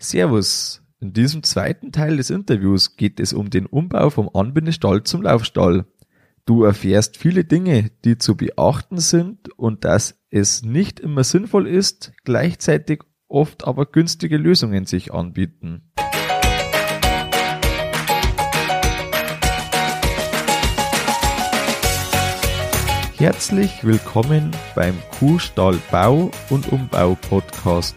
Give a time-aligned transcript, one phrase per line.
[0.00, 0.80] Servus.
[1.00, 5.86] In diesem zweiten Teil des Interviews geht es um den Umbau vom Anbindestall zum Laufstall.
[6.46, 12.12] Du erfährst viele Dinge, die zu beachten sind und dass es nicht immer sinnvoll ist,
[12.22, 15.90] gleichzeitig oft aber günstige Lösungen sich anbieten.
[23.16, 27.96] Herzlich willkommen beim Kuhstall Bau und Umbau Podcast.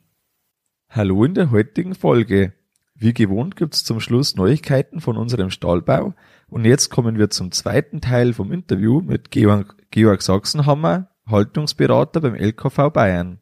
[0.93, 2.51] Hallo in der heutigen Folge.
[2.95, 6.15] Wie gewohnt gibt's zum Schluss Neuigkeiten von unserem Stallbau
[6.49, 12.35] und jetzt kommen wir zum zweiten Teil vom Interview mit Georg, Georg Sachsenhammer, Haltungsberater beim
[12.35, 13.39] LKV Bayern.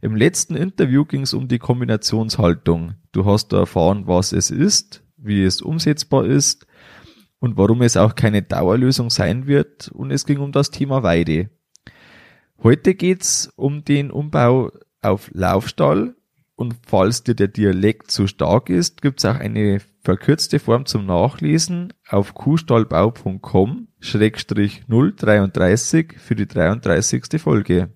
[0.00, 2.94] Im letzten Interview ging es um die Kombinationshaltung.
[3.12, 6.66] Du hast da erfahren, was es ist, wie es umsetzbar ist
[7.40, 11.50] und warum es auch keine Dauerlösung sein wird und es ging um das Thema Weide.
[12.62, 16.14] Heute geht's um den Umbau auf Laufstall
[16.60, 21.94] und falls dir der Dialekt zu stark ist, gibt's auch eine verkürzte Form zum Nachlesen
[22.08, 27.40] auf kuhstallbau.com 033 für die 33.
[27.40, 27.90] Folge.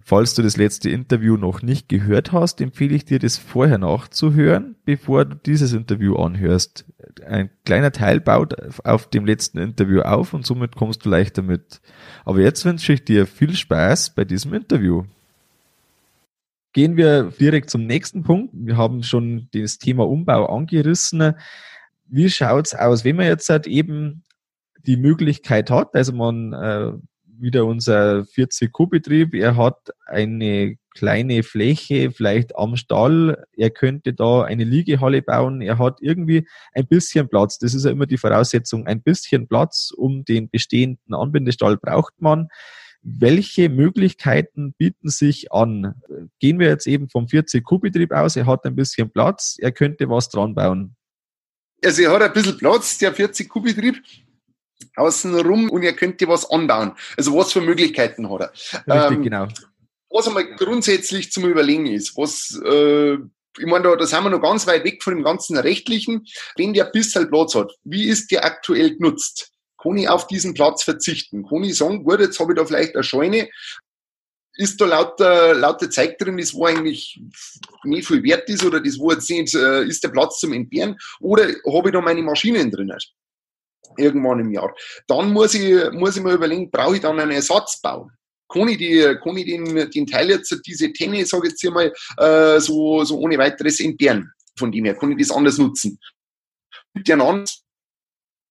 [0.00, 4.76] Falls du das letzte Interview noch nicht gehört hast, empfehle ich dir, das vorher nachzuhören,
[4.84, 6.84] bevor du dieses Interview anhörst.
[7.26, 11.80] Ein kleiner Teil baut auf dem letzten Interview auf und somit kommst du leichter mit.
[12.24, 15.02] Aber jetzt wünsche ich dir viel Spaß bei diesem Interview.
[16.76, 18.52] Gehen wir direkt zum nächsten Punkt.
[18.52, 21.32] Wir haben schon das Thema Umbau angerissen.
[22.04, 24.24] Wie schaut's aus, wenn man jetzt halt eben
[24.86, 26.92] die Möglichkeit hat, also man äh,
[27.24, 29.32] wieder unser 40-Kuh-Betrieb.
[29.32, 33.46] Er hat eine kleine Fläche, vielleicht am Stall.
[33.56, 35.62] Er könnte da eine Liegehalle bauen.
[35.62, 37.58] Er hat irgendwie ein bisschen Platz.
[37.58, 38.86] Das ist ja immer die Voraussetzung.
[38.86, 42.48] Ein bisschen Platz um den bestehenden Anbindestall braucht man.
[43.08, 45.94] Welche Möglichkeiten bieten sich an?
[46.40, 48.34] Gehen wir jetzt eben vom 40-Kuh-Betrieb aus.
[48.34, 49.56] Er hat ein bisschen Platz.
[49.60, 50.96] Er könnte was dran bauen.
[51.84, 54.02] Also er hat ein bisschen Platz, der 40-Kuh-Betrieb
[54.96, 56.92] außenrum und er könnte was anbauen.
[57.16, 58.52] Also was für Möglichkeiten hat er?
[58.52, 59.48] Richtig, ähm, genau.
[60.10, 63.18] Was einmal grundsätzlich zum Überlegen ist, was äh,
[63.58, 66.26] ich meine, da, da sind wir noch ganz weit weg von dem ganzen Rechtlichen.
[66.56, 69.52] Wenn der bisschen Platz hat, wie ist der aktuell genutzt?
[69.86, 71.46] Kann ich auf diesen Platz verzichten?
[71.46, 73.48] Kann ich sagen, gut, jetzt habe ich da vielleicht eine Scheune,
[74.54, 77.20] ist da lauter, lauter Zeug drin, das wo eigentlich
[77.84, 80.96] nicht viel wert ist oder das wo jetzt nicht, äh, ist der Platz zum Entbehren
[81.20, 82.92] oder habe ich da meine Maschinen drin?
[83.96, 84.74] irgendwann im Jahr.
[85.06, 88.10] Dann muss ich, muss ich mir überlegen, brauche ich dann einen Ersatzbau?
[88.48, 91.70] Kann ich, die, kann ich den, den Teil jetzt, diese Tenne, sage ich jetzt hier
[91.70, 94.30] mal, äh, so, so ohne weiteres entbehren?
[94.58, 95.98] Von dem her, kann ich das anders nutzen?
[96.92, 97.44] Miteinander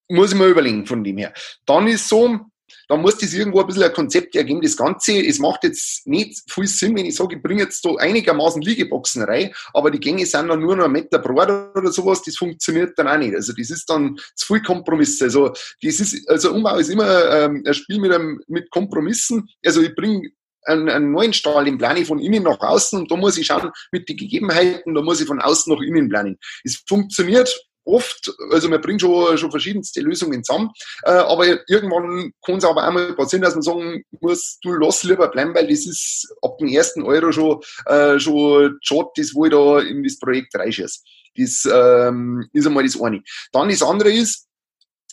[0.10, 1.34] muss ich mir überlegen von dem her.
[1.66, 2.40] Dann ist so,
[2.88, 4.62] da muss das irgendwo ein bisschen ein Konzept ergeben.
[4.62, 7.98] Das Ganze, es macht jetzt nicht viel Sinn, wenn ich sage, ich bringe jetzt so
[7.98, 12.22] einigermaßen Liegeboxen rein, aber die Gänge sind dann nur noch ein Meter breit oder sowas,
[12.24, 13.36] das funktioniert dann auch nicht.
[13.36, 15.22] Also das ist dann zu viel Kompromiss.
[15.22, 15.50] Also
[15.82, 19.50] das ist, also Umbau ist immer ähm, ein Spiel mit, einem, mit Kompromissen.
[19.66, 20.30] Also ich bringe
[20.66, 23.72] einen, einen neuen Stahl im Plane von innen nach außen und da muss ich schauen
[23.92, 26.38] mit den Gegebenheiten, da muss ich von außen nach innen planen.
[26.64, 27.50] Es funktioniert
[27.86, 30.72] oft, also man bringt schon, schon verschiedenste Lösungen zusammen,
[31.04, 35.28] äh, aber irgendwann kann es aber mal passieren, dass man sagen muss, du lass lieber
[35.30, 39.52] bleiben, weil das ist ab dem ersten Euro schon, äh, schon schade, das wo ich
[39.52, 41.00] da in das Projekt reinschieße.
[41.38, 43.22] Das ähm, ist einmal das eine.
[43.52, 44.45] Dann das andere ist,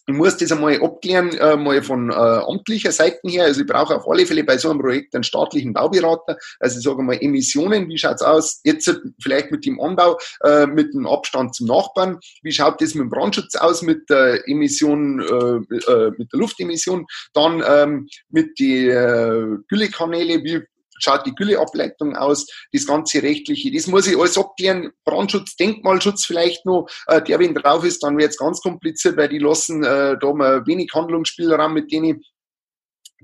[0.06, 3.44] ich muss das einmal abklären, äh, mal von äh, amtlicher Seite her.
[3.44, 6.36] Also ich brauche auf alle Fälle bei so einem Projekt einen staatlichen Bauberater.
[6.58, 8.60] Also ich sage mal Emissionen, wie schaut's aus?
[8.64, 8.92] Jetzt
[9.22, 12.18] vielleicht mit dem Anbau, äh, mit dem Abstand zum Nachbarn.
[12.42, 17.06] Wie schaut das mit dem Brandschutz aus, mit der Emission, äh, äh, mit der Luftemission?
[17.32, 20.62] Dann ähm, mit die äh, Güllekanäle, wie
[21.02, 26.64] schaut die Gülleableitung aus, das ganze rechtliche, das muss ich alles abklären, Brandschutz, Denkmalschutz vielleicht
[26.66, 30.16] noch, äh, der wenn drauf ist, dann wird es ganz kompliziert, weil die lassen äh,
[30.18, 32.22] da mal wenig Handlungsspielraum mit denen.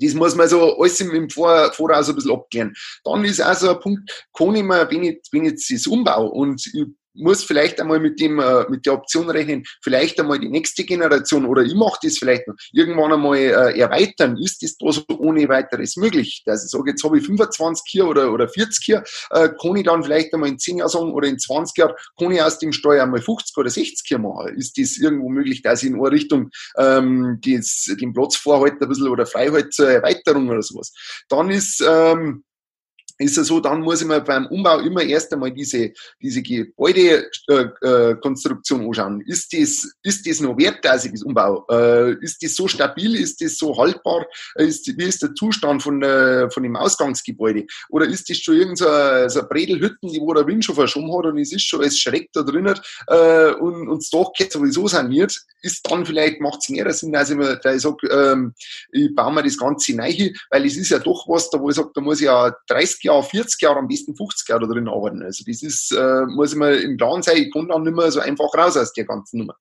[0.01, 2.75] Das muss man so alles im Vor Voraus ein bisschen abklären.
[3.05, 6.29] Dann ist auch so ein Punkt, kann ich mir, wenn ich, wenn ich das umbau
[6.29, 6.87] und ich
[7.19, 11.45] muss vielleicht einmal mit dem, äh, mit der Option rechnen, vielleicht einmal die nächste Generation
[11.45, 14.37] oder ich mache das vielleicht noch irgendwann einmal äh, erweitern.
[14.37, 16.43] Ist das da so ohne weiteres möglich?
[16.47, 19.85] Dass ich sage, jetzt habe ich 25 hier oder, oder 40 hier, äh, kann ich
[19.85, 22.73] dann vielleicht einmal in 10 Jahren sagen oder in 20 Jahren, kann ich aus dem
[22.73, 24.57] Steuer einmal 50 oder 60 hier machen?
[24.57, 28.89] Ist das irgendwo möglich, dass ich in eine Richtung ähm, das, den Platz vorhalte ein
[28.89, 30.93] bisschen oder frei halte zur Erweiterung oder sowas?
[31.29, 32.45] Dann ist ähm,
[33.19, 35.91] ist es so, dann muss ich mir beim Umbau immer erst einmal diese,
[36.23, 39.21] diese Gebäudekonstruktion äh, äh, anschauen.
[39.23, 41.67] Ist das, ist das noch wert, dass ich das umbau?
[41.69, 43.17] Äh, ist das so stabil?
[43.17, 44.25] Ist das so haltbar?
[44.55, 46.01] Ist, wie ist der Zustand von,
[46.51, 47.67] von dem Ausgangsgebäude?
[47.91, 48.87] Oder ist das schon irgend so,
[49.27, 52.31] so Bredelhütten, die wo der Wind schon verschoben hat und es ist schon alles schreck
[52.33, 52.79] da drinnen
[53.61, 55.35] und, und das Dach geht sowieso saniert?
[55.63, 58.55] Ist dann vielleicht, macht es mehr Sinn, dass ich mir, dass ich sage, ähm,
[58.93, 61.77] ich baue mir das Ganze neu, weil es ist ja doch was, da wo ich
[61.77, 65.23] sage, da muss ich ja 30 Jahre, 40 Jahre, am besten 50 Jahre drin arbeiten.
[65.23, 68.11] Also das ist, äh, muss ich mal im Plan sein, ich komme dann nicht mehr
[68.11, 69.57] so einfach raus aus der ganzen Nummer.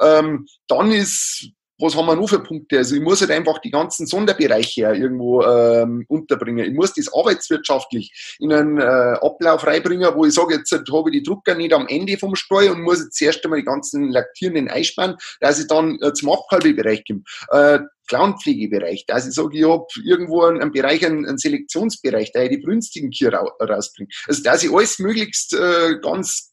[0.00, 2.78] Ähm, dann ist was haben wir noch für Punkte?
[2.78, 6.64] Also ich muss halt einfach die ganzen Sonderbereiche irgendwo ähm, unterbringen.
[6.64, 11.18] Ich muss das arbeitswirtschaftlich in einen äh, Ablauf reinbringen, wo ich sage, jetzt habe ich
[11.18, 14.68] die Drucker nicht am Ende vom Steuer und muss jetzt zuerst einmal die ganzen laktierenden
[14.68, 17.22] einspannen, dass ich dann äh, zum Abkalbebereich komme.
[17.50, 22.50] Äh, Clownpflegebereich, dass ich sage, ich habe irgendwo einen, Bereich, einen, einen, Selektionsbereich, da ich
[22.50, 24.08] die brünstigen Kier rausbringe.
[24.28, 26.52] Also dass ich alles möglichst äh, ganz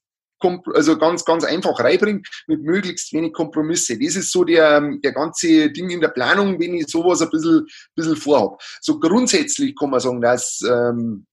[0.74, 3.98] also ganz, ganz einfach reinbringen mit möglichst wenig Kompromisse.
[3.98, 7.66] Das ist so der, der ganze Ding in der Planung, wenn ich sowas ein bisschen,
[7.96, 8.58] bisschen vorhabe.
[8.82, 11.26] So grundsätzlich kann man sagen, dass ähm,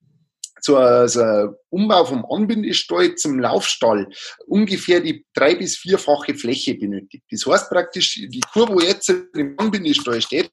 [0.61, 4.09] so ein Umbau vom Anbindestall zum Laufstall
[4.47, 7.25] ungefähr die drei- bis vierfache Fläche benötigt.
[7.31, 10.51] Das heißt praktisch, die Kurve, wo jetzt im Anbindestall steht,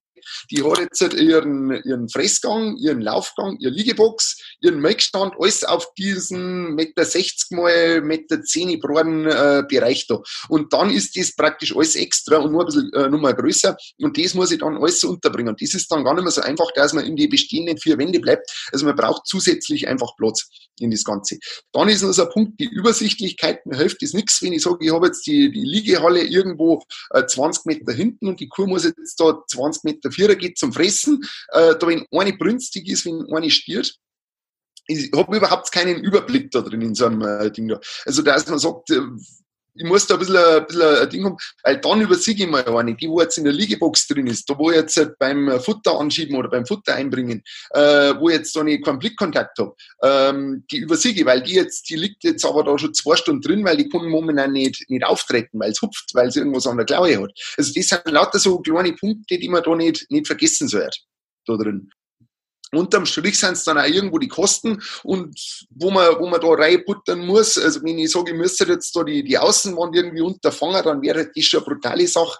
[0.51, 6.75] die hat jetzt ihren, ihren Fressgang, ihren Laufgang, ihr Liegebox, ihren Melkstand, alles auf diesen
[6.75, 10.21] Meter 60 mal Meter 10 breiten äh, Bereich da.
[10.49, 13.75] Und dann ist das praktisch alles extra und nur ein bisschen äh, mal größer.
[13.99, 15.49] Und das muss ich dann alles unterbringen.
[15.49, 17.97] Und das ist dann gar nicht mehr so einfach, dass man in die bestehenden vier
[17.97, 18.49] Wände bleibt.
[18.71, 20.47] Also man braucht zusätzlich einfach Platz
[20.79, 21.37] in das Ganze.
[21.71, 25.07] Dann ist ein Punkt, die Übersichtlichkeit, mir hilft das nichts, wenn ich sage, ich habe
[25.07, 29.41] jetzt die, die Liegehalle irgendwo äh, 20 Meter hinten und die Kuh muss jetzt da
[29.47, 31.23] 20 Meter Vierer geht zum Fressen.
[31.49, 33.95] Äh, da wenn eine brünstig ist, wenn eine stiert,
[34.87, 37.79] ich habe überhaupt keinen Überblick da drin in so einem äh, Ding da.
[38.05, 39.01] Also da ist man sagt, äh,
[39.77, 42.67] ich muss da ein bisschen, ein bisschen ein Ding haben, weil dann übersiege ich mal
[42.67, 45.59] eine, die wo jetzt in der Liegebox drin ist, da wo ich jetzt halt beim
[45.59, 50.65] Futter anschieben oder beim Futter einbringen, äh, wo ich jetzt nicht keinen Blickkontakt habe, ähm,
[50.71, 53.63] die übersiege ich, weil die jetzt, die liegt jetzt aber da schon zwei Stunden drin,
[53.63, 56.85] weil die kann momentan nicht, nicht auftreten, weil es hupft, weil sie irgendwas an der
[56.85, 57.31] Klaue hat.
[57.57, 60.97] Also das sind lauter so kleine Punkte, die man da nicht, nicht vergessen sollte,
[61.45, 61.89] da drin
[62.71, 66.47] unterm Strich sind es dann auch irgendwo die Kosten und wo man, wo man da
[66.47, 67.57] reinbuttern muss.
[67.57, 71.29] Also wenn ich sage, ich müsste jetzt da die, die Außenwand irgendwie unterfangen, dann wäre
[71.33, 72.37] das schon eine brutale Sache.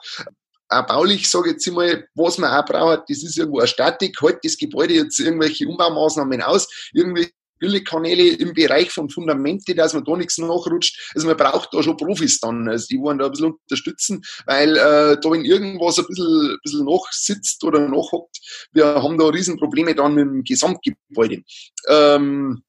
[0.70, 4.22] Auch baulich, sage ich jetzt mal, was man auch braucht, das ist irgendwo eine Statik,
[4.22, 10.04] halt das Gebäude jetzt irgendwelche Umbaumaßnahmen aus, irgendwie Güllekanäle im Bereich von Fundamente, dass man
[10.04, 11.12] da nichts nachrutscht.
[11.16, 14.78] Also man braucht da schon Profis dann, also die wollen da ein bisschen unterstützen, weil
[14.78, 18.40] äh, da wenn irgendwas ein bisschen, ein bisschen nachsitzt oder nachhockt,
[18.74, 21.44] wir haben da Riesenprobleme dann mit dem Gesamtgebäude.
[21.88, 22.64] Ähm,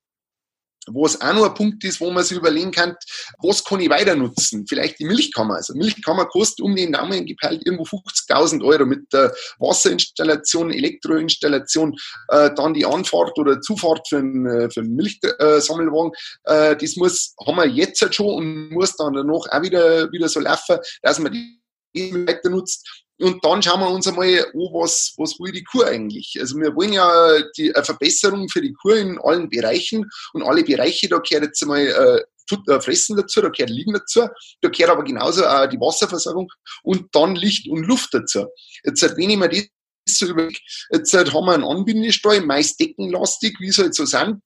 [0.92, 2.94] was auch noch ein Punkt ist, wo man sich überlegen kann,
[3.42, 4.66] was kann ich weiter nutzen?
[4.68, 5.56] Vielleicht die Milchkammer.
[5.56, 11.96] Also Milchkammer kostet um den Daumen gepeilt irgendwo 50.000 Euro mit der Wasserinstallation, Elektroinstallation,
[12.28, 16.12] äh, dann die Anfahrt oder Zufahrt für einen, äh, für einen Milchsammelwagen.
[16.44, 20.28] Äh, das muss, haben wir jetzt halt schon und muss dann danach auch wieder, wieder
[20.28, 22.86] so laufen, dass man die weiter nutzt.
[23.20, 26.36] Und dann schauen wir uns einmal an, was, was will die Kur eigentlich?
[26.40, 30.62] Also wir wollen ja die, eine Verbesserung für die Kur in allen Bereichen und alle
[30.62, 32.20] Bereiche, da gehört jetzt einmal äh,
[32.68, 34.28] äh, Fressen dazu, da gehört Liegen dazu,
[34.60, 36.48] da gehört aber genauso auch die Wasserversorgung
[36.82, 38.46] und dann Licht und Luft dazu.
[38.84, 39.66] Jetzt, wenn ich mir das
[40.06, 40.58] so überlege,
[40.92, 44.40] jetzt haben wir einen Anbindestall, meist deckenlastig, wie es halt so sind,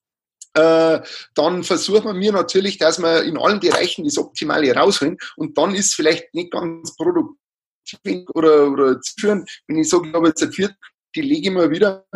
[0.55, 1.01] äh,
[1.35, 5.95] dann versuchen wir natürlich, dass wir in allen Bereichen das Optimale rausholen und dann ist
[5.95, 7.42] vielleicht nicht ganz produktiv
[8.35, 10.77] oder, oder führen, wenn ich sage, ich habe jetzt ein Viertel,
[11.15, 12.07] die lege ich mal wieder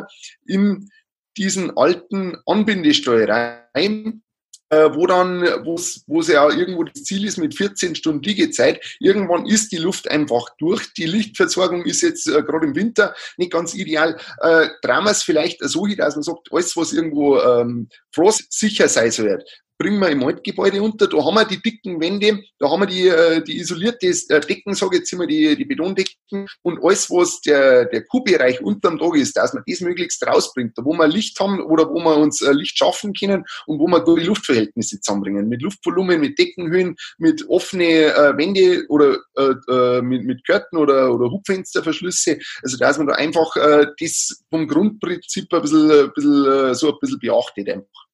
[0.46, 0.88] in
[1.37, 3.28] diesen alten Anbindesteuer
[3.75, 4.23] rein,
[4.70, 9.46] äh, wo dann, wo es ja irgendwo das Ziel ist mit 14 Stunden Liegezeit, irgendwann
[9.46, 10.92] ist die Luft einfach durch.
[10.94, 14.18] Die Lichtversorgung ist jetzt äh, gerade im Winter nicht ganz ideal.
[14.40, 19.44] Äh, Dramas vielleicht so, dass man sagt, alles, was irgendwo ähm, frostsicher sein soll,
[19.78, 21.06] bringen wir im Altgebäude unter.
[21.06, 24.75] Da haben wir die dicken Wände, da haben wir die, äh, die isolierte äh, Decken,
[24.75, 29.16] sage ich jetzt immer, die, die Betondecken und alles, was der, der Kuhbereich unterm Tag
[29.16, 32.40] ist, dass man das möglichst rausbringt, da wo wir Licht haben oder wo wir uns
[32.42, 35.49] äh, Licht schaffen können und wo wir gute Luftverhältnisse zusammenbringen.
[35.49, 41.14] Mit Luftvolumen, mit Deckenhöhen, mit offene äh, Wände oder äh, äh, mit, mit Körten oder,
[41.14, 42.38] oder Hubfensterverschlüsse.
[42.62, 46.99] Also dass man da einfach äh, das vom Grundprinzip ein bisschen, ein bisschen so ein
[47.00, 48.05] bisschen beachtet einfach.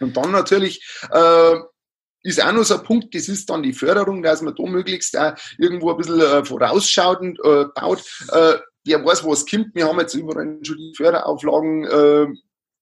[0.00, 1.54] Und dann natürlich äh,
[2.22, 5.16] ist auch noch so ein Punkt, das ist dann die Förderung, dass man da möglichst
[5.16, 8.02] auch irgendwo ein bisschen äh, vorausschauend äh, baut.
[8.32, 9.74] Äh, wer weiß, was kommt.
[9.74, 12.26] Wir haben jetzt überall schon die Förderauflagen äh,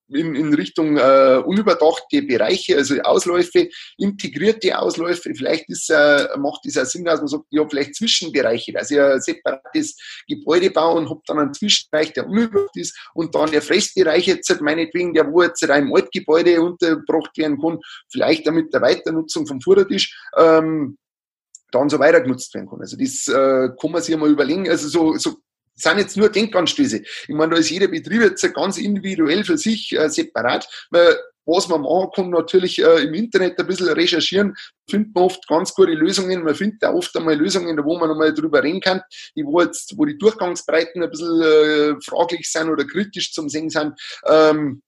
[0.08, 5.34] in, in Richtung äh, unüberdachte Bereiche, also Ausläufe, integrierte Ausläufe.
[5.34, 9.00] Vielleicht ist, äh, macht es auch Sinn, dass man sagt, ja, vielleicht Zwischenbereiche, dass ich
[9.00, 9.96] ein separates
[10.28, 14.48] Gebäude baue und habe dann einen Zwischenbereich, der unüberdacht ist und dann der Fressbereich jetzt
[14.48, 17.78] halt meinetwegen, der wo jetzt ein Altgebäude untergebracht werden kann,
[18.10, 20.98] vielleicht damit der Weiternutzung vom Futtertisch, ähm,
[21.72, 22.80] dann so weiter genutzt werden kann.
[22.80, 24.68] Also das äh, kann man sich mal überlegen.
[24.68, 25.36] Also so, so
[25.76, 27.02] sind jetzt nur Denkanstöße.
[27.02, 30.68] Ich meine, da ist jeder Betrieb jetzt ganz individuell für sich äh, separat.
[30.90, 31.14] Man,
[31.46, 34.56] was man machen kann, natürlich äh, im Internet ein bisschen recherchieren,
[34.90, 36.42] findet man oft ganz gute Lösungen.
[36.42, 39.00] Man findet auch oft einmal Lösungen, wo man nochmal drüber reden kann,
[39.36, 43.70] die wo jetzt, wo die Durchgangsbreiten ein bisschen äh, fraglich sind oder kritisch zum Sehen
[43.70, 43.94] sind.
[44.26, 44.82] Ähm,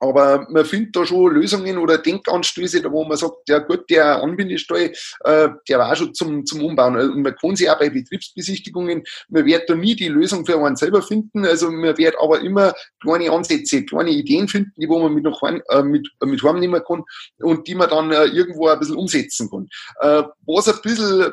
[0.00, 4.22] aber man findet da schon Lösungen oder Denkanstöße, da wo man sagt, ja gut, der
[4.22, 4.92] Anbindestall,
[5.24, 6.96] äh, der war schon zum, zum Umbauen.
[6.96, 10.76] Und man kann sich auch bei Betriebsbesichtigungen, man wird da nie die Lösung für einen
[10.76, 11.44] selber finden.
[11.44, 15.42] Also man wird aber immer kleine Ansätze, kleine Ideen finden, die wo man mit, noch
[15.42, 17.02] äh, mit, mit heimnehmen kann
[17.38, 19.68] und die man dann äh, irgendwo ein bisschen umsetzen kann.
[20.00, 21.32] Äh, was ein bisschen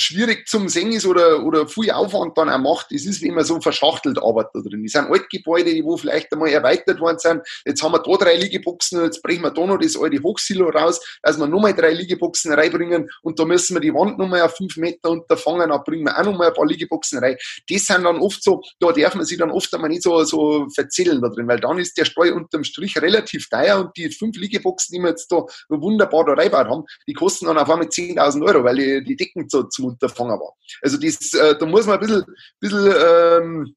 [0.00, 3.60] schwierig zum Singen ist oder, oder viel Aufwand dann auch macht, das ist, man so
[3.60, 4.82] verschachtelt arbeitet da drin.
[4.82, 7.42] Das sind Altgebäude, die wo vielleicht einmal erweitert worden sind.
[7.64, 11.00] Jetzt haben wir da drei Liegeboxen, jetzt brechen wir da noch das alte Hochsilo raus,
[11.22, 14.76] dass wir nochmal drei Liegeboxen reinbringen und da müssen wir die Wand nochmal auf fünf
[14.76, 17.36] Meter unterfangen, dann bringen wir auch nochmal ein paar Liegeboxen rein.
[17.68, 20.66] Das sind dann oft so, da darf man sich dann oft einmal nicht so, so
[20.74, 24.36] verzählen da drin, weil dann ist der Stall unterm Strich relativ teuer und die fünf
[24.36, 28.46] Liegeboxen, die wir jetzt da wunderbar da reingebaut haben, die kosten dann auf einmal 10.000
[28.46, 30.54] Euro, weil die, die Decken so zum Unterfangen war.
[30.82, 32.24] Also das, äh, da muss man ein bisschen,
[32.60, 33.74] bisschen ähm,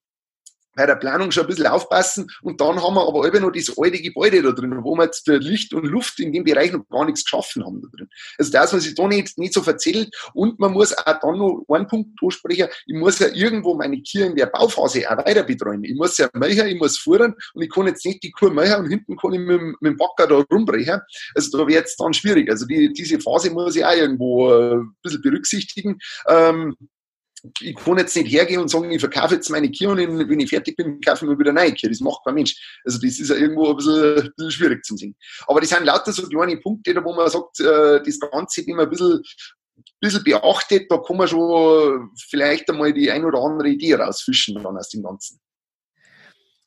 [0.76, 2.30] bei der Planung schon ein bisschen aufpassen.
[2.42, 5.26] Und dann haben wir aber immer noch das alte Gebäude da drin, wo wir jetzt
[5.26, 8.10] für Licht und Luft in dem Bereich noch gar nichts geschaffen haben da drin.
[8.38, 10.14] Also dass man sich da nicht, nicht so verzählt.
[10.34, 12.68] Und man muss auch dann noch einen Punkt ansprechen.
[12.86, 15.84] Ich muss ja irgendwo meine Kühe in der Bauphase auch weiter betreuen.
[15.84, 18.84] Ich muss ja melken, ich muss fuhren und ich kann jetzt nicht die Kuh melken
[18.84, 21.02] und hinten kann ich mit, mit dem Backer da rumbrechen.
[21.36, 22.50] Also da wird es dann schwierig.
[22.50, 26.00] Also die, diese Phase muss ich auch irgendwo äh, ein bisschen berücksichtigen.
[26.28, 26.76] Ähm,
[27.60, 30.50] ich kann jetzt nicht hergehen und sagen, ich verkaufe jetzt meine Kühe und wenn ich
[30.50, 31.90] fertig bin, kaufe ich mir wieder eine neue Kühe.
[31.90, 32.56] Das macht kein Mensch.
[32.86, 35.16] Also das ist ja irgendwo ein bisschen, ein bisschen schwierig zu sehen.
[35.48, 38.86] Aber das sind lauter so kleine Punkte, wo man sagt, äh, das Ganze, wenn man
[38.86, 43.70] ein bisschen, ein bisschen beachtet, da kann man schon vielleicht einmal die ein oder andere
[43.70, 45.40] Idee rausfischen dann aus dem Ganzen.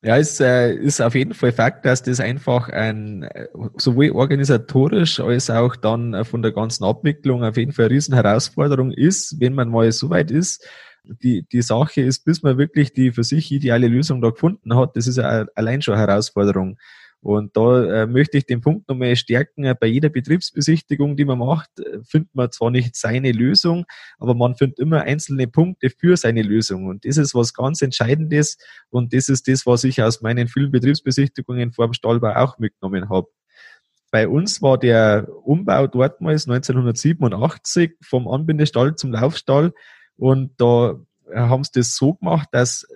[0.03, 5.21] Ja, es äh, ist auf jeden Fall Fakt, dass das einfach ein, äh, sowohl organisatorisch
[5.21, 9.55] als auch dann äh, von der ganzen Abwicklung auf jeden Fall eine Riesenherausforderung ist, wenn
[9.55, 10.65] man mal so weit ist.
[11.03, 14.97] Die, die Sache ist, bis man wirklich die für sich ideale Lösung da gefunden hat,
[14.97, 16.79] das ist ja allein schon eine Herausforderung.
[17.27, 19.65] Und da äh, möchte ich den Punkt nochmal stärken.
[19.65, 23.85] Äh, bei jeder Betriebsbesichtigung, die man macht, äh, findet man zwar nicht seine Lösung,
[24.21, 26.87] aber man findet immer einzelne Punkte für seine Lösung.
[26.87, 28.59] Und das ist was ganz Entscheidendes.
[28.91, 33.09] Und das ist das, was ich aus meinen vielen Betriebsbesichtigungen vor dem Stallbau auch mitgenommen
[33.09, 33.27] habe.
[34.13, 39.73] Bei uns war der Umbau dortmals 1987 vom Anbindestall zum Laufstall.
[40.17, 40.95] Und da
[41.35, 42.87] haben sie das so gemacht, dass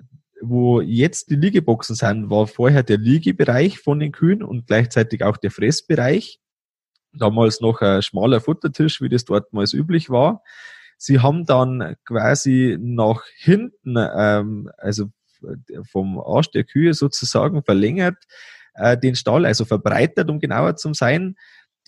[0.40, 5.36] wo jetzt die Liegeboxen sind, war vorher der Liegebereich von den Kühen und gleichzeitig auch
[5.36, 6.40] der Fressbereich.
[7.12, 10.42] Damals noch ein schmaler Futtertisch, wie das dort mal üblich war.
[10.96, 15.06] Sie haben dann quasi nach hinten, ähm, also
[15.90, 18.16] vom Arsch der Kühe sozusagen verlängert,
[18.74, 21.36] äh, den Stall, also verbreitert, um genauer zu sein,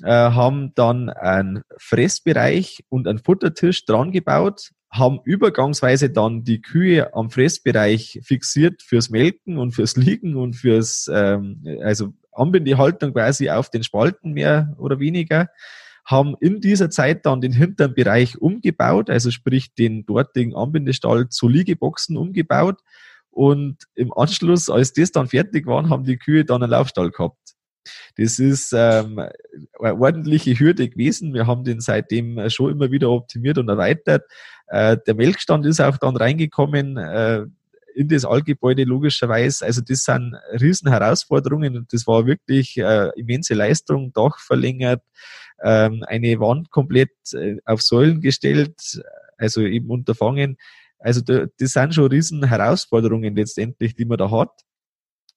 [0.02, 7.14] äh, haben dann einen Fressbereich und einen Futtertisch dran gebaut, haben übergangsweise dann die Kühe
[7.14, 13.70] am Fressbereich fixiert fürs Melken und fürs Liegen und fürs, ähm, also Anbindehaltung quasi auf
[13.70, 15.48] den Spalten mehr oder weniger,
[16.04, 21.48] haben in dieser Zeit dann den hinteren Bereich umgebaut, also sprich den dortigen Anbindestall zu
[21.48, 22.80] Liegeboxen umgebaut
[23.30, 27.54] und im Anschluss, als das dann fertig war, haben die Kühe dann einen Laufstall gehabt.
[28.16, 29.18] Das ist ähm,
[29.80, 31.34] eine ordentliche Hürde gewesen.
[31.34, 34.24] Wir haben den seitdem schon immer wieder optimiert und erweitert.
[34.68, 36.96] Äh, der Melkstand ist auch dann reingekommen.
[36.96, 37.46] Äh,
[37.94, 39.64] in das Allgebäude logischerweise.
[39.64, 45.02] Also das sind riesen Herausforderungen und das war wirklich äh, immense Leistung, Dach verlängert,
[45.62, 49.02] ähm, eine Wand komplett äh, auf Säulen gestellt,
[49.36, 50.56] also eben Unterfangen.
[50.98, 54.50] Also da, das sind schon riesen Herausforderungen letztendlich, die man da hat.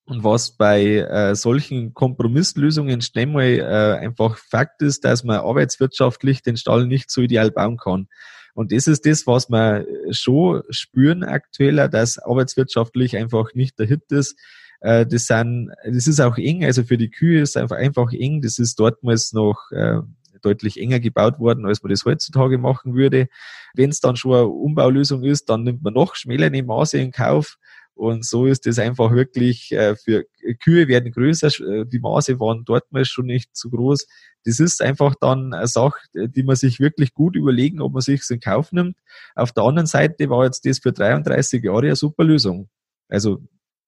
[0.06, 6.44] Und was bei äh, solchen Kompromisslösungen schnell mal äh, einfach Fakt ist, dass man arbeitswirtschaftlich
[6.44, 8.08] den Stall nicht so ideal bauen kann.
[8.54, 14.12] Und das ist das, was wir schon spüren aktuell, dass arbeitswirtschaftlich einfach nicht der Hit
[14.12, 14.40] ist.
[14.80, 18.14] Äh, das, sind, das ist auch eng, also für die Kühe ist es einfach, einfach
[18.14, 18.42] eng.
[18.42, 20.02] Das ist dortmals noch äh,
[20.42, 23.28] deutlich enger gebaut worden, als man das heutzutage machen würde.
[23.74, 27.58] Wenn es dann schon eine Umbaulösung ist, dann nimmt man noch schmälere Maße in Kauf.
[27.96, 30.26] Und so ist es einfach wirklich äh, für
[30.62, 34.06] Kühe werden größer, äh, die Maße waren dort mal schon nicht zu groß.
[34.44, 38.22] Das ist einfach dann eine Sache, die man sich wirklich gut überlegen, ob man sich
[38.30, 38.98] in Kauf nimmt.
[39.34, 42.70] Auf der anderen Seite war jetzt das für 33 Jahre eine super Lösung.
[43.08, 43.42] Also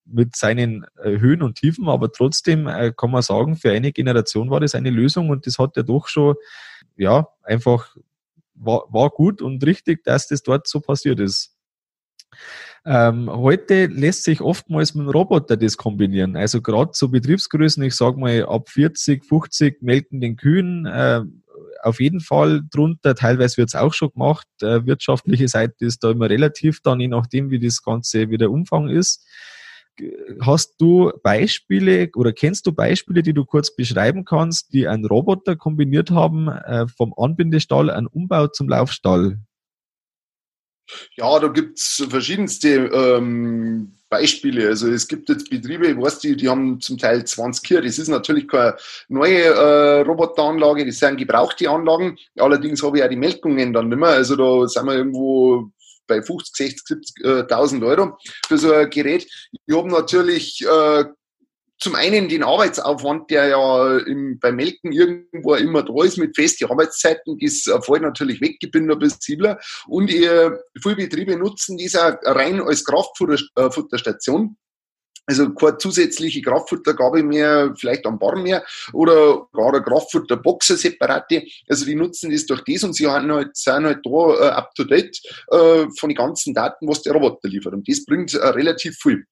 [0.06, 4.62] mit seinen äh, Höhen und Tiefen, aber trotzdem kann man sagen, für eine Generation war
[4.62, 6.36] das eine Lösung und das hat ja doch schon,
[6.96, 7.98] ja, einfach
[8.54, 11.57] war, war gut und richtig, dass das dort so passiert ist.
[12.86, 16.38] Ähm, heute lässt sich oftmals mit dem Roboter das kombinieren.
[16.38, 21.22] Also gerade zu Betriebsgrößen, ich sage mal ab 40, 50 melkenden Kühen, äh,
[21.84, 23.16] auf jeden Fall drunter.
[23.16, 24.48] Teilweise wird es auch schon gemacht.
[24.62, 28.52] Äh, wirtschaftliche Seite ist da immer relativ, dann je nachdem, wie das Ganze, wie der
[28.52, 29.26] Umfang ist.
[30.42, 35.56] Hast du Beispiele oder kennst du Beispiele, die du kurz beschreiben kannst, die einen Roboter
[35.56, 39.40] kombiniert haben, äh, vom Anbindestall, einen Umbau zum Laufstall?
[41.16, 44.68] Ja, da gibt's verschiedenste ähm, Beispiele.
[44.68, 47.82] Also es gibt jetzt Betriebe, ich weiß, die, die haben zum Teil 20 Kühe.
[47.82, 48.76] Das ist natürlich keine
[49.10, 52.18] neue äh, Roboteranlage, das sind gebrauchte Anlagen.
[52.38, 54.10] Allerdings habe ich auch die Melkungen dann nicht mehr.
[54.10, 55.70] Also da sind wir irgendwo
[56.08, 58.18] bei 50, 60, 70.000 Euro
[58.48, 59.28] für so ein Gerät.
[59.52, 61.04] Ich habe natürlich äh,
[61.80, 66.66] zum einen den Arbeitsaufwand, der ja im, beim Melken irgendwo immer da ist mit festen
[66.66, 69.60] Arbeitszeiten, das fällt natürlich weg, ich bin noch flexibler.
[69.88, 74.58] Und ihr, viele Betriebe nutzen dieser rein als Kraftfutterstation.
[75.30, 81.44] Also keine zusätzliche Kraftfuttergabe mehr, vielleicht am Bar mehr oder gar eine Kraftfutterboxer separate.
[81.68, 84.74] Also die nutzen das durch das und sie haben halt, sind halt da uh, up
[84.74, 85.20] to date
[85.54, 87.74] uh, von den ganzen Daten, was der Roboter liefert.
[87.74, 89.26] Und das bringt relativ viel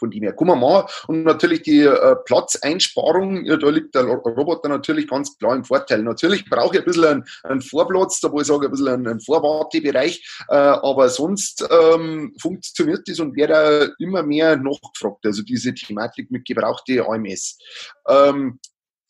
[0.00, 0.32] von dem her.
[0.32, 0.86] Kann man machen.
[1.06, 6.02] Und natürlich die äh, Platzeinsparung, ja, da liegt der Roboter natürlich ganz klar im Vorteil.
[6.02, 9.06] Natürlich brauche ich ein bisschen einen, einen Vorplatz, da wo ich sage, ein bisschen einen,
[9.06, 13.50] einen Vorwartebereich, äh, aber sonst ähm, funktioniert das und wird
[13.98, 15.26] immer mehr nachgefragt.
[15.26, 17.58] Also diese Thematik mit gebrauchte AMS.
[18.08, 18.58] Ähm,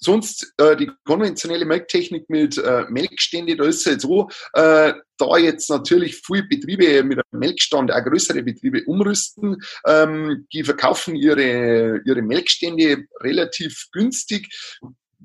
[0.00, 5.36] sonst äh, die konventionelle Melktechnik mit äh, Melkstände, da ist es halt so, äh, da
[5.36, 12.00] jetzt natürlich viele Betriebe mit einem Melkstand, auch größere Betriebe umrüsten, ähm, die verkaufen ihre,
[12.04, 14.48] ihre Melkstände relativ günstig.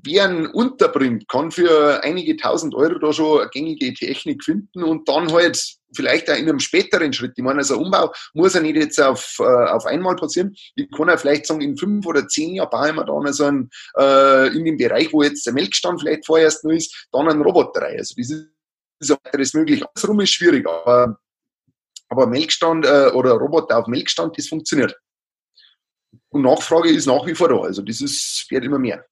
[0.06, 5.32] Einen unterbringt, kann für einige tausend Euro da schon eine gängige Technik finden und dann
[5.32, 7.32] halt vielleicht auch in einem späteren Schritt.
[7.36, 10.54] Ich meine, also ein Umbau muss ja nicht jetzt auf, äh, auf einmal passieren.
[10.74, 13.70] Ich kann ja vielleicht sagen, in fünf oder zehn Jahren bauen wir dann so einen,
[13.98, 17.82] äh, in dem Bereich, wo jetzt der Melkstand vielleicht vorerst nur ist, dann einen Roboter
[17.82, 17.98] rein.
[17.98, 18.48] Also das ist,
[19.00, 19.82] ist weiteres möglich.
[19.84, 21.18] Andersrum ist schwierig, aber,
[22.08, 24.96] aber Melkstand äh, oder Roboter auf Melkstand, das funktioniert.
[26.28, 27.60] Und Nachfrage ist nach wie vor da.
[27.60, 29.04] Also das ist, wird immer mehr.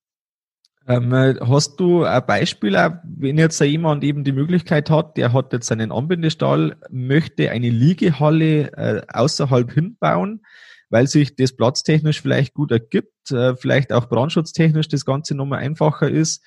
[0.87, 5.73] Ähm, hast du ein Beispiel, wenn jetzt jemand eben die Möglichkeit hat, der hat jetzt
[5.73, 10.45] einen Anbindestall, möchte eine Liegehalle äh, außerhalb hinbauen,
[10.91, 16.11] weil sich das platztechnisch vielleicht gut ergibt, äh, vielleicht auch brandschutztechnisch das Ganze nochmal einfacher
[16.11, 16.45] ist.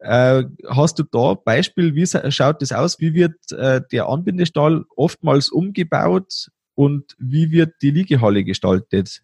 [0.00, 3.00] Äh, hast du da Beispiel, wie schaut das aus?
[3.00, 9.22] Wie wird äh, der Anbindestall oftmals umgebaut und wie wird die Liegehalle gestaltet?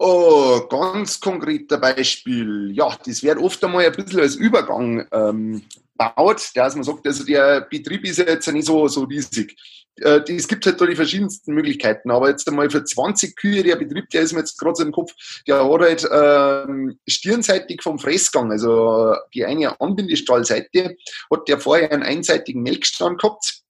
[0.00, 2.70] Oh, ganz konkreter Beispiel.
[2.72, 5.62] Ja, das wird oft einmal ein bisschen als Übergang ähm,
[5.96, 9.56] baut, dass man sagt, also der Betrieb ist jetzt nicht so, so riesig.
[10.00, 13.74] Äh, es gibt halt da die verschiedensten Möglichkeiten, aber jetzt einmal für 20 Kühe, der
[13.74, 15.12] Betrieb, der ist mir jetzt gerade so im Kopf,
[15.48, 20.96] der hat halt ähm, stirnseitig vom Fressgang, also die eine Anbindestallseite,
[21.28, 23.64] hat der vorher einen einseitigen Melkstand gehabt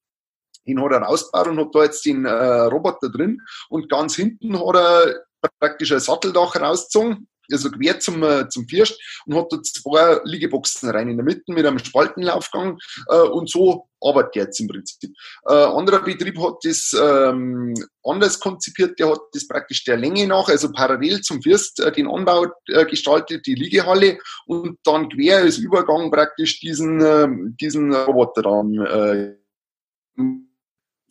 [0.66, 4.58] den hat er rausgebaut und hat da jetzt den äh, Roboter drin und ganz hinten
[4.58, 5.27] hat er
[5.58, 10.90] praktisch ein Satteldach rausgezogen, also quer zum, äh, zum First und hat da zwei Liegeboxen
[10.90, 15.10] rein in der Mitte mit einem Spaltenlaufgang äh, und so arbeitet er jetzt im Prinzip.
[15.46, 17.74] Äh, anderer Betrieb hat das ähm,
[18.04, 22.08] anders konzipiert, der hat das praktisch der Länge nach, also parallel zum First äh, den
[22.08, 27.28] Anbau äh, gestaltet, die Liegehalle und dann quer als Übergang praktisch diesen, äh,
[27.60, 29.34] diesen Roboter dann äh,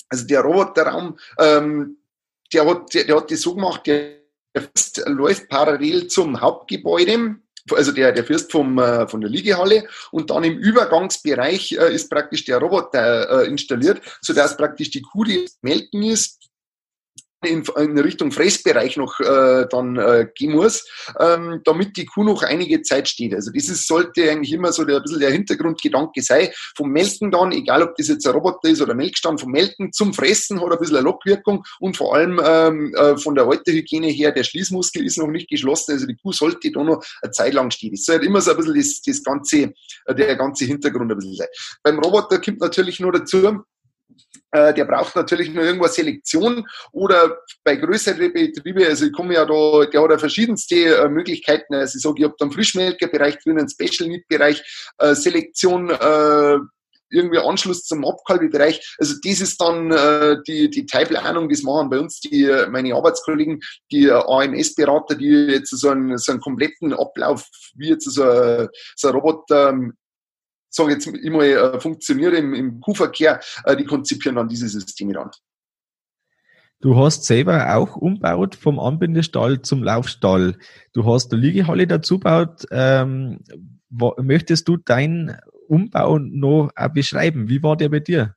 [0.09, 1.97] Also der Roboterraum, ähm,
[2.53, 4.17] der hat, der, der hat das so gemacht, der
[5.05, 7.35] läuft parallel zum Hauptgebäude,
[7.71, 12.09] also der, der Fürst vom, äh, von der Liegehalle und dann im Übergangsbereich äh, ist
[12.09, 16.46] praktisch der Roboter äh, installiert, sodass praktisch die Kuh, die melken ist,
[17.45, 20.87] in, in Richtung Fressbereich noch äh, dann äh, gehen muss,
[21.19, 23.33] ähm, damit die Kuh noch einige Zeit steht.
[23.33, 26.49] Also das ist, sollte eigentlich immer so der, ein bisschen der Hintergrundgedanke sein.
[26.75, 30.13] Vom Melken dann, egal ob das jetzt ein Roboter ist oder Melkstand, vom Melken zum
[30.13, 34.31] Fressen hat ein bisschen eine Lockwirkung und vor allem ähm, äh, von der Haltehygiene her,
[34.31, 37.69] der Schließmuskel ist noch nicht geschlossen, also die Kuh sollte da noch eine Zeit lang
[37.69, 37.91] stehen.
[37.91, 39.73] Das soll halt immer so ein bisschen das, das ganze,
[40.05, 41.47] äh, der ganze Hintergrund ein bisschen sein.
[41.83, 43.63] Beim Roboter kommt natürlich nur dazu,
[44.51, 49.45] äh, der braucht natürlich nur irgendwas Selektion oder bei größeren Betrieben, also ich komme ja
[49.45, 51.75] da, der hat ja verschiedenste äh, Möglichkeiten.
[51.75, 54.63] Also ich sage, ich habe da einen Frischmelkerbereich drin, einen Special Meat Bereich,
[54.99, 56.57] äh, Selektion, äh,
[57.09, 58.95] irgendwie Anschluss zum Abkalbebereich.
[58.99, 63.61] Also das ist dann äh, die, die Teilplanung, das machen bei uns die meine Arbeitskollegen,
[63.91, 69.07] die AMS-Berater, die jetzt so einen, so einen kompletten Ablauf, wie jetzt so, ein, so
[69.07, 69.93] ein Roboter ähm,
[70.77, 75.29] sage jetzt immer, äh, funktioniert im, im Kuhverkehr, äh, die konzipieren dann diese Systeme dann.
[76.79, 80.57] Du hast selber auch umbaut vom Anbindestall zum Laufstall.
[80.93, 82.65] Du hast eine Liegehalle dazu gebaut.
[82.69, 83.39] Ähm,
[83.89, 85.35] möchtest du deinen
[85.67, 87.49] Umbau noch beschreiben?
[87.49, 88.35] Wie war der bei dir?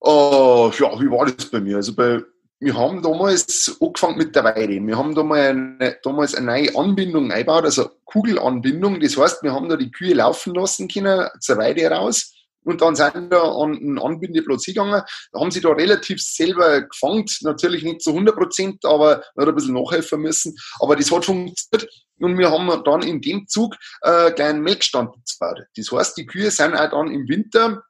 [0.00, 1.76] Oh, ja, wie war das bei mir?
[1.76, 2.22] Also bei
[2.60, 4.80] wir haben damals angefangen mit der Weide.
[4.86, 9.00] Wir haben da eine, damals eine neue Anbindung eingebaut, also Kugelanbindung.
[9.00, 12.32] Das heißt, wir haben da die Kühe laufen lassen können zur Weide raus.
[12.64, 15.02] Und dann sind wir an einen Anbindeplatz gegangen.
[15.32, 17.26] Da haben sie da relativ selber gefangen.
[17.42, 20.56] Natürlich nicht zu 100 Prozent, aber haben ein bisschen nachhelfen müssen.
[20.80, 21.88] Aber das hat funktioniert.
[22.20, 25.60] Und wir haben dann in dem Zug äh, einen Melkstand gebaut.
[25.76, 27.82] Das heißt, die Kühe sind auch dann im Winter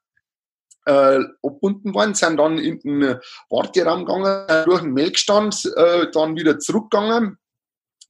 [0.86, 3.18] äh, abgebunden worden, sind dann in den
[3.50, 7.38] Warteraum gegangen, durch den Melkstand, äh, dann wieder zurückgegangen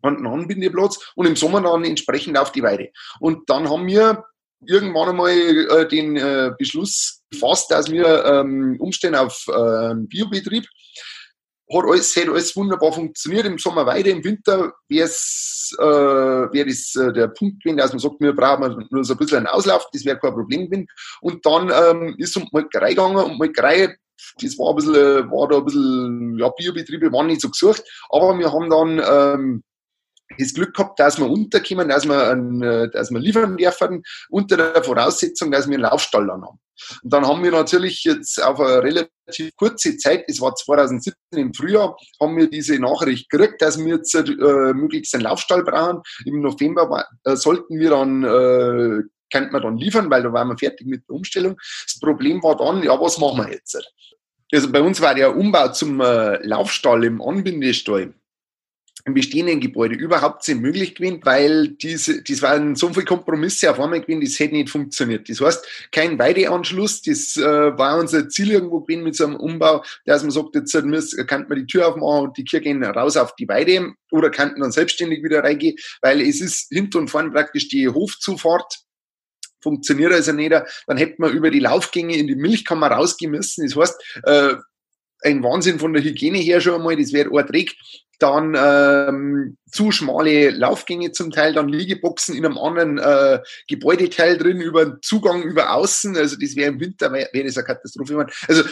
[0.03, 2.91] an den Anbindeplatz und im Sommer dann entsprechend auf die Weide.
[3.21, 4.25] Und dann haben wir
[4.67, 10.67] irgendwann einmal äh, den äh, Beschluss gefasst, dass wir ähm, umstellen auf äh, Biobetrieb
[11.73, 13.47] hat alles, hat alles wunderbar funktioniert.
[13.47, 17.93] Im Sommer weiter, im Winter wäre es, äh, wäre das äh, der Punkt gewesen, dass
[17.93, 20.87] man sagt, wir brauchen nur so ein bisschen einen Auslauf, das wäre kein Problem gewesen.
[21.21, 23.97] Und dann ähm, ist es um Molkerei gegangen und Molkerei,
[24.41, 27.83] das war ein bisschen, äh, war da ein bisschen, ja, Biobetriebe waren nicht so gesucht,
[28.11, 29.63] aber wir haben dann, ähm,
[30.39, 34.57] das Glück gehabt, dass wir unterkommen, dass wir, einen, äh, dass wir liefern dürfen, unter
[34.57, 36.59] der Voraussetzung, dass wir einen Laufstall dann haben.
[37.03, 41.55] Und dann haben wir natürlich jetzt auf eine relativ kurze Zeit, das war 2017 im
[41.55, 44.23] Frühjahr, haben wir diese Nachricht gekriegt, dass wir jetzt äh,
[44.73, 46.03] möglichst einen Laufstall brauchen.
[46.25, 50.59] Im November äh, sollten wir dann äh, könnte man dann liefern, weil da waren wir
[50.59, 51.57] fertig mit der Umstellung.
[51.57, 53.77] Das Problem war dann, ja, was machen wir jetzt?
[54.53, 58.15] Also bei uns war der Umbau zum äh, Laufstall im Anbindestall
[59.07, 63.79] im bestehenden Gebäude überhaupt nicht möglich gewesen, weil diese, das waren so viele Kompromisse auf
[63.79, 65.29] einmal gewesen, das hätte nicht funktioniert.
[65.29, 69.85] Das heißt, kein Weideanschluss, das äh, war unser Ziel irgendwo gewesen mit so einem Umbau,
[70.07, 73.19] dass man sagt, jetzt muss, kann man die Tür aufmachen und die Kühe gehen raus
[73.19, 77.33] auf die Weide oder könnten dann selbstständig wieder reingehen, weil es ist hinten und vorn
[77.33, 78.85] praktisch die Hofzufahrt
[79.61, 83.33] funktioniert also nicht, dann hätte man über die Laufgänge in die Milchkammer rausgehen.
[83.33, 84.55] Das heißt, äh,
[85.25, 87.75] ein Wahnsinn von der Hygiene her schon einmal, das wäre Träg
[88.19, 94.61] dann ähm, zu schmale Laufgänge zum Teil, dann Liegeboxen in einem anderen äh, Gebäudeteil drin,
[94.61, 98.27] über Zugang über außen, also das wäre im Winter, wäre wär das eine Katastrophe.
[98.49, 98.65] Also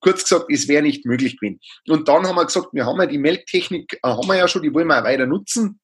[0.00, 1.60] kurz gesagt, es wäre nicht möglich gewesen.
[1.86, 4.62] Und dann haben wir gesagt, wir haben ja die Melktechnik, äh, haben wir ja schon,
[4.62, 5.80] die wollen wir auch weiter nutzen.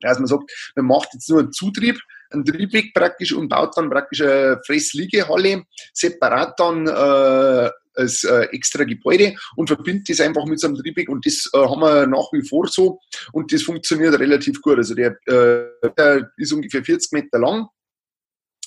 [0.00, 1.98] Dass man sagt, man macht jetzt nur einen Zutrieb,
[2.30, 8.84] einen Triebweg praktisch und baut dann praktisch eine Fressliegehalle, separat dann äh, als äh, extra
[8.84, 12.32] Gebäude und verbindet das einfach mit so einem Triebweg und das äh, haben wir nach
[12.32, 13.00] wie vor so
[13.32, 14.78] und das funktioniert relativ gut.
[14.78, 17.68] Also der, äh, der ist ungefähr 40 Meter lang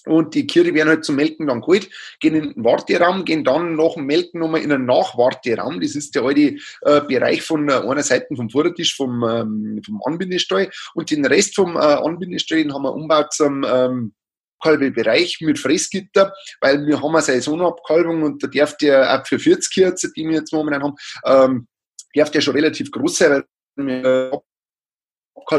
[0.05, 1.89] und die Kühe werden halt zum Melken dann geholt,
[2.19, 5.81] gehen in den Warteraum, gehen dann nach dem Melken nochmal in einen Nachwarteraum.
[5.81, 10.01] Das ist der alte äh, Bereich von äh, einer Seite vom Vordertisch vom, ähm, vom
[10.05, 10.69] Anbindestall.
[10.93, 14.13] Und den Rest vom äh, Anbindestall den haben wir umgebaut zum ähm,
[14.62, 19.76] Bereich mit Fressgitter, weil wir haben eine Saisonabkalbung und da darf der auch für 40
[19.78, 20.95] Hertz, die wir jetzt momentan haben,
[21.26, 21.67] ähm,
[22.13, 23.43] darf der schon relativ groß sein,
[23.76, 24.41] weil wir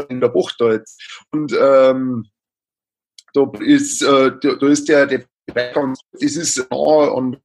[0.09, 1.01] in der Bucht da jetzt.
[1.31, 2.29] Und ähm,
[3.33, 5.25] da ist, äh, da ist der, der
[6.13, 7.37] ist nah an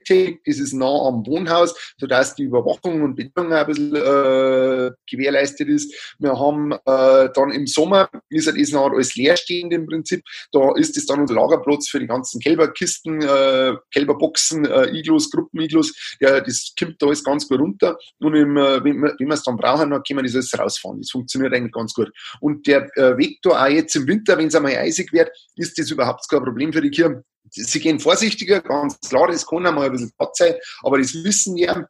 [0.46, 5.94] das ist nah am Wohnhaus, sodass die Überwachung und Betreuung ein bisschen äh, gewährleistet ist.
[6.18, 10.96] Wir haben äh, dann im Sommer, ist das noch alles leerstehend im Prinzip, da ist
[10.96, 16.72] es dann unser Lagerplatz für die ganzen Kälberkisten, äh, Kälberboxen, äh, Iglus, Gruppeniglus, ja, das
[16.78, 20.02] kommt da alles ganz gut runter und im, äh, wenn wir es dann brauchen, dann
[20.02, 21.00] können wir das alles rausfahren.
[21.00, 22.10] Das funktioniert eigentlich ganz gut.
[22.40, 25.78] Und der äh, Weg da auch jetzt im Winter, wenn es einmal eisig wird, ist
[25.78, 29.86] das überhaupt kein Problem für die Kirchen sie gehen vorsichtiger, ganz klar, das kann einmal
[29.86, 31.86] ein bisschen Platz sein, aber das wissen ja,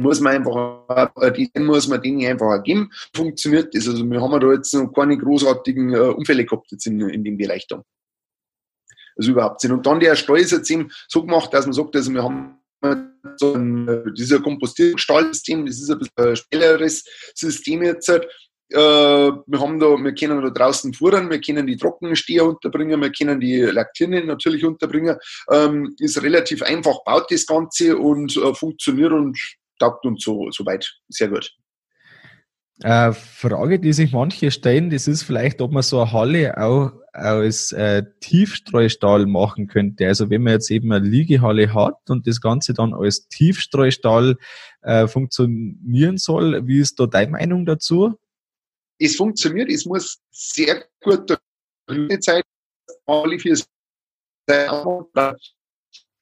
[0.00, 2.90] muss man einfach, äh, die muss man denen einfach geben.
[3.14, 3.86] Funktioniert das.
[3.86, 7.36] Also wir haben da jetzt noch keine großartigen äh, Unfälle gehabt jetzt in, in dem
[7.36, 7.84] Bereich da.
[9.16, 9.72] Also überhaupt nicht.
[9.72, 12.56] Und dann der Stall ist jetzt eben so gemacht, dass man sagt, also wir haben
[13.36, 17.04] so ein, äh, dieser Kompostierungsstallsystem, das ist ein bisschen ein schnelleres
[17.34, 18.10] System jetzt.
[18.70, 23.10] Äh, wir haben da, wir können da draußen fuhren, wir können die Trockensteher unterbringen, wir
[23.10, 25.16] können die Laktierenden natürlich unterbringen.
[25.50, 29.38] Ähm, ist relativ einfach, baut das Ganze und äh, funktioniert und
[29.78, 31.50] taugt uns so, so weit sehr gut.
[32.82, 36.92] Äh, Frage, die sich manche stellen, das ist vielleicht, ob man so eine Halle auch
[37.12, 40.06] als äh, Tiefstreustall machen könnte.
[40.06, 44.36] Also wenn man jetzt eben eine Liegehalle hat und das Ganze dann als Tiefstreustall
[44.82, 48.14] äh, funktionieren soll, wie ist da deine Meinung dazu?
[49.00, 51.36] Es funktioniert, es muss sehr gut
[51.86, 52.44] durch Zeit,
[53.06, 53.56] alle vier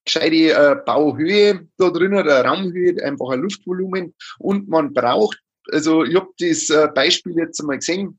[0.05, 5.39] gescheite äh, Bauhöhe da drinnen, der Raumhöhe, einfach ein Luftvolumen und man braucht,
[5.71, 8.19] also ich habe das äh, Beispiel jetzt einmal gesehen,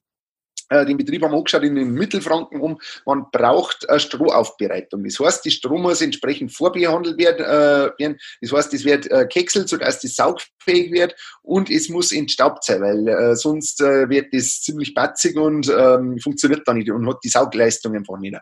[0.70, 5.04] den Betrieb haben wir angeschaut in den Mittelfranken um, man braucht eine Strohaufbereitung.
[5.04, 7.46] Das heißt, die Strom muss entsprechend vorbehandelt werden.
[8.00, 12.64] Äh, das heißt, es wird äh, kexelt, sodass das saugfähig wird und es muss entstaubt
[12.64, 17.08] sein, weil äh, sonst äh, wird das ziemlich batzig und ähm, funktioniert dann nicht und
[17.08, 18.38] hat die Saugleistung einfach nicht.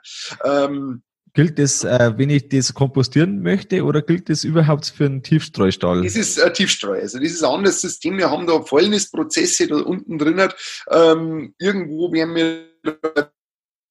[1.37, 5.23] Ähm, Gilt das, äh, wenn ich das kompostieren möchte, oder gilt das überhaupt für einen
[5.23, 6.03] Tiefstreustall?
[6.03, 6.99] Das ist ein Tiefstreu.
[6.99, 8.17] Also das ist ein anderes System.
[8.17, 10.41] Wir haben da Fäulnisprozesse da unten drin.
[10.89, 12.67] Ähm, irgendwo werden wir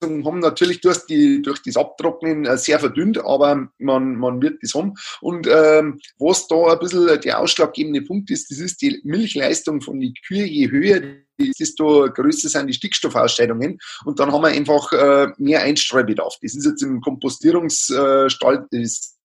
[0.02, 4.74] haben natürlich durch, die, durch das Abtrocknen äh, sehr verdünnt, aber man, man wird das
[4.74, 4.94] haben.
[5.20, 9.98] Und ähm, was da ein bisschen der ausschlaggebende Punkt ist, das ist die Milchleistung von
[10.00, 10.44] den Kühe.
[10.44, 11.00] Je höher
[11.38, 16.34] desto größer sind die Stickstoffausscheidungen und dann haben wir einfach äh, mehr Einstreubedarf.
[16.42, 19.16] Das ist jetzt im Kompostierungsstall das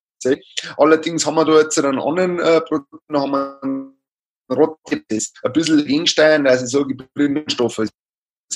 [0.77, 3.93] Allerdings haben wir da jetzt einen anderen äh, Produkt, da haben wir einen
[4.49, 7.91] Rottepes, ein bisschen Gegenstein, also so Brennstoffe als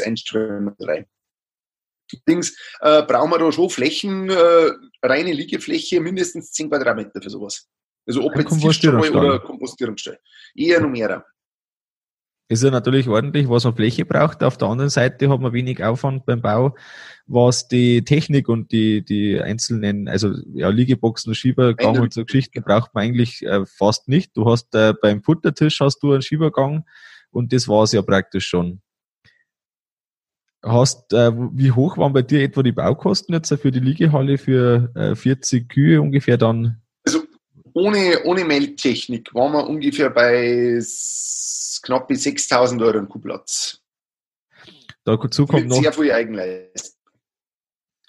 [0.03, 1.05] Einstreuung rein.
[2.11, 7.67] Allerdings äh, brauchen wir da schon Flächen, äh, reine Liegefläche, mindestens 10 Quadratmeter für sowas.
[8.07, 10.19] Also ob jetzt Tischstall oder Kompostierungsstall.
[10.53, 11.25] Eher noch mehr
[12.47, 14.43] ist ja natürlich ordentlich, was man Fläche braucht.
[14.43, 16.75] Auf der anderen Seite hat man wenig Aufwand beim Bau,
[17.25, 22.93] was die Technik und die, die einzelnen, also ja, Liegeboxen, Schiebergang und so Geschichten braucht
[22.93, 24.37] man eigentlich äh, fast nicht.
[24.37, 26.85] Du hast äh, beim Futtertisch hast du einen Schiebergang
[27.31, 28.81] und das war's ja praktisch schon.
[30.63, 34.91] Hast, äh, wie hoch waren bei dir etwa die Baukosten jetzt für die Liegehalle für
[34.95, 36.81] äh, 40 Kühe ungefähr dann?
[37.75, 40.79] Ohne, ohne Melktechnik waren wir ungefähr bei
[41.83, 43.81] knapp bis 6000 Euro im Kuhplatz.
[45.03, 45.81] Dazu kommt noch.
[45.81, 46.95] Sehr viel Eigenleistung.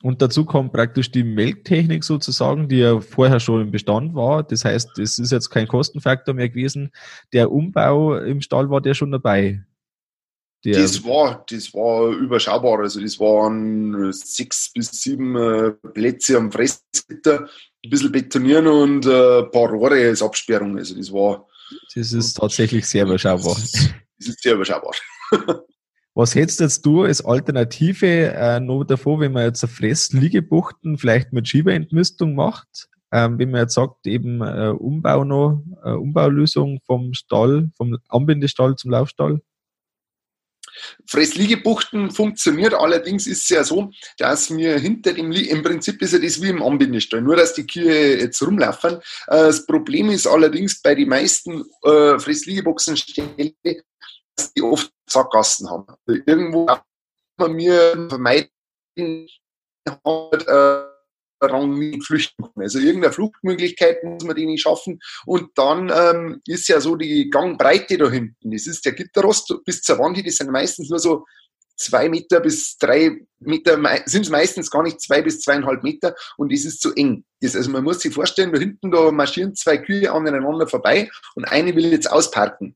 [0.03, 4.45] Und dazu kommt praktisch die Melktechnik sozusagen, die ja vorher schon im Bestand war.
[4.45, 6.93] Das heißt, es ist jetzt kein Kostenfaktor mehr gewesen.
[7.33, 9.65] Der Umbau im Stall war der schon dabei.
[10.67, 12.81] Der das war, das war überschaubar.
[12.81, 17.49] Also das waren sechs bis sieben äh, Plätze am Fressgitter,
[17.85, 20.77] ein bisschen betonieren und äh, ein paar Rohre als Absperrung.
[20.77, 21.47] Also das war
[21.95, 23.55] das ist tatsächlich sehr überschaubar.
[24.19, 24.93] Das ist sehr überschaubar.
[26.15, 31.33] Was hättest jetzt du als Alternative äh, noch davor, wenn man jetzt eine Fressliegebuchten vielleicht
[31.33, 32.89] mit Schieberentmistung macht?
[33.13, 38.77] Ähm, wenn man jetzt sagt, eben äh, Umbau noch, äh, Umbaulösung vom Stall, vom Anbindestall
[38.77, 39.43] zum Laufstall?
[41.07, 46.12] Fressliegebuchten funktioniert, allerdings ist es ja so, dass wir hinter dem, Lie im Prinzip ist
[46.12, 48.97] ja das wie im Anbindestall, nur dass die Kühe jetzt rumlaufen.
[48.97, 55.87] Äh, das Problem ist allerdings bei den meisten äh, Fressliegebuchsenstellen, dass die oft Sackgassen haben.
[56.07, 58.51] Irgendwo haben wir vermeiden,
[58.97, 59.27] äh,
[61.40, 62.64] Rang flüchten können.
[62.64, 64.99] Also irgendeine Fluchtmöglichkeit muss man denen schaffen.
[65.25, 68.51] Und dann ähm, ist ja so die Gangbreite da hinten.
[68.51, 71.25] Das ist der Gitterrost bis zur Wand, die sind meistens nur so
[71.77, 76.53] zwei Meter bis drei Meter, sind es meistens gar nicht zwei bis zweieinhalb Meter und
[76.53, 77.25] das ist zu eng.
[77.40, 81.44] Das, also man muss sich vorstellen, da hinten da marschieren zwei Kühe aneinander vorbei und
[81.44, 82.75] eine will jetzt ausparken.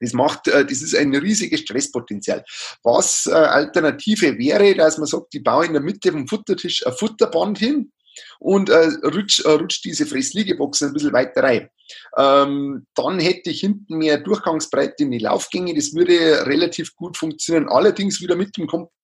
[0.00, 2.44] Das macht, äh, das ist ein riesiges Stresspotenzial.
[2.82, 6.92] Was äh, Alternative wäre, dass man sagt, die bauen in der Mitte vom Futtertisch ein
[6.92, 7.92] Futterband hin
[8.38, 11.68] und äh, rutscht äh, rutsch diese Fressliegeboxen ein bisschen weiter rein.
[12.16, 15.74] Ähm, dann hätte ich hinten mehr Durchgangsbreite in die Laufgänge.
[15.74, 17.68] Das würde relativ gut funktionieren.
[17.68, 18.96] Allerdings wieder mit dem Kompromiss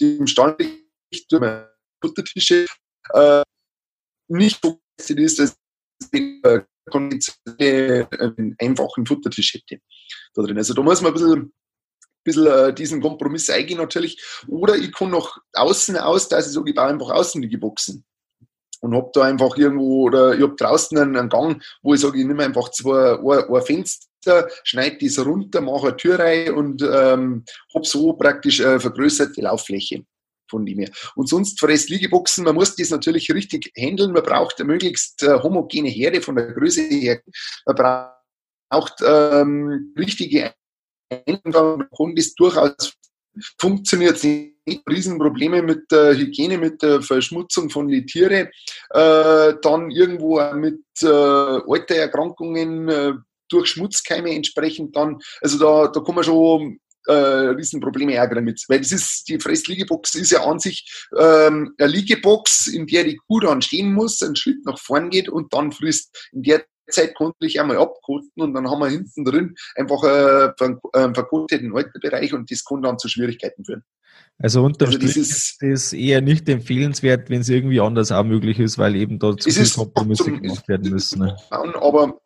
[0.00, 0.56] im Stall
[2.02, 2.66] Futtertische
[3.12, 3.42] äh,
[4.28, 5.56] nicht so ist, dass
[6.12, 6.60] ich äh,
[7.58, 9.82] einen einfachen Futtertisch hätte
[10.34, 10.58] da drin.
[10.58, 11.52] Also da muss man ein bisschen
[12.24, 14.20] bisschen äh, diesen Kompromiss eingehen natürlich.
[14.46, 18.04] Oder ich kann noch außen aus, dass ich sage, ich baue einfach außen die Boxen.
[18.80, 22.18] Und hab da einfach irgendwo, oder ich hab draußen einen, einen Gang, wo ich sage,
[22.18, 26.82] ich nehme einfach zwei, ein, ein Fenster, schneide das runter, mache eine Tür rein und
[26.82, 30.04] ähm, hab so praktisch eine vergrößerte Lauffläche
[30.50, 30.90] von dem her.
[31.14, 35.38] Und sonst fresst Liegeboxen, man muss das natürlich richtig handeln, man braucht eine möglichst äh,
[35.42, 37.22] homogene Herde von der Größe her,
[37.66, 37.76] man
[38.70, 40.52] braucht ähm, richtige
[41.90, 42.92] Kunden ist durchaus
[43.58, 44.50] funktioniert nicht.
[44.88, 48.50] Riesenprobleme mit der Hygiene, mit der Verschmutzung von die Tiere,
[48.90, 53.12] äh, dann irgendwo mit äh, Altererkrankungen äh,
[53.48, 56.78] durch Schmutzkeime entsprechend dann, also da, da kann man schon
[57.10, 58.64] äh, Riesenprobleme ärgern mit.
[58.68, 63.16] Weil das ist, die Fressliegebox ist ja an sich ähm, eine Liegebox, in der die
[63.16, 66.28] Kuh dann stehen muss, einen Schritt nach vorn geht und dann frisst.
[66.32, 70.52] In der Zeit konnte ich einmal abkoten und dann haben wir hinten drin einfach äh,
[70.92, 73.84] einen verkoteten Alterbereich und das kann dann zu Schwierigkeiten führen.
[74.38, 78.58] Also unterm also Strich ist das eher nicht empfehlenswert, wenn es irgendwie anders auch möglich
[78.58, 81.20] ist, weil eben da zu viele Kompromisse zum, gemacht werden müssen.
[81.20, 81.36] Ne?
[81.50, 82.20] Aber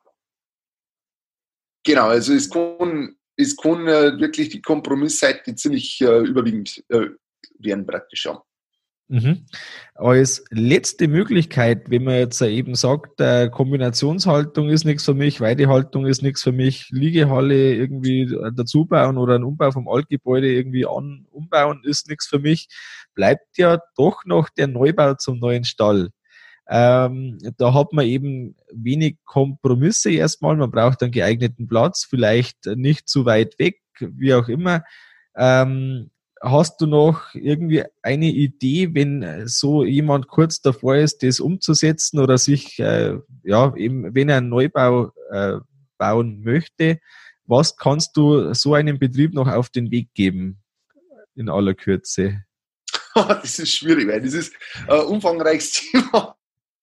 [1.84, 7.08] genau, also es kann, es kann äh, wirklich die Kompromissseite ziemlich äh, überwiegend äh,
[7.58, 8.42] werden praktisch, ja.
[9.08, 9.44] Mhm.
[9.94, 16.06] Als letzte Möglichkeit, wenn man jetzt eben sagt, äh, Kombinationshaltung ist nichts für mich, Weidehaltung
[16.06, 21.26] ist nichts für mich, Liegehalle irgendwie dazu bauen oder ein Umbau vom Altgebäude irgendwie an,
[21.30, 22.68] umbauen ist nichts für mich,
[23.14, 26.08] bleibt ja doch noch der Neubau zum neuen Stall.
[26.68, 33.08] Ähm, da hat man eben wenig Kompromisse erstmal, man braucht einen geeigneten Platz, vielleicht nicht
[33.08, 34.82] zu weit weg, wie auch immer.
[35.36, 36.10] Ähm,
[36.46, 42.36] Hast du noch irgendwie eine Idee, wenn so jemand kurz davor ist, das umzusetzen oder
[42.36, 45.54] sich, äh, ja, eben, wenn er einen Neubau äh,
[45.96, 47.00] bauen möchte,
[47.46, 50.58] was kannst du so einem Betrieb noch auf den Weg geben
[51.34, 52.44] in aller Kürze?
[53.14, 54.52] das ist schwierig, weil das ist
[54.86, 56.33] ein umfangreiches Thema.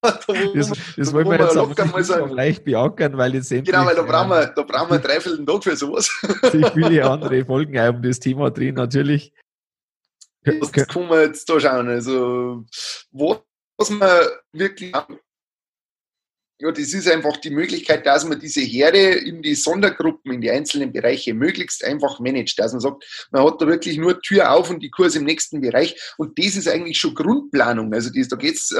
[0.02, 4.02] Da, das, das wollen wir jetzt mal so leicht beackern, weil jetzt Genau, weil da
[4.02, 6.10] brauchen wir, da brauchen wir dreiviertel Tag für sowas.
[6.50, 9.32] sich viele andere Folgen auch um das Thema drehen, natürlich.
[10.44, 11.88] Das kann man jetzt da schauen.
[11.88, 12.64] Also,
[13.12, 14.10] was man
[14.52, 14.92] wirklich
[16.62, 20.50] ja, das ist einfach die Möglichkeit, dass man diese Herde in die Sondergruppen, in die
[20.52, 22.56] einzelnen Bereiche möglichst einfach managt.
[22.60, 25.60] Dass man sagt, man hat da wirklich nur Tür auf und die Kurs im nächsten
[25.60, 25.96] Bereich.
[26.18, 27.92] Und das ist eigentlich schon Grundplanung.
[27.92, 28.78] Also das, da geht's äh,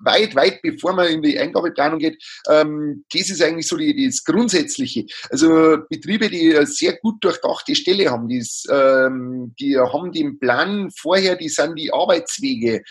[0.00, 2.22] weit, weit bevor man in die Eingabeplanung geht.
[2.50, 5.06] Ähm, das ist eigentlich so die, das Grundsätzliche.
[5.30, 11.36] Also Betriebe, die sehr gut durchdachte Stelle haben, die, ähm, die haben den Plan vorher,
[11.36, 12.82] die sind die Arbeitswege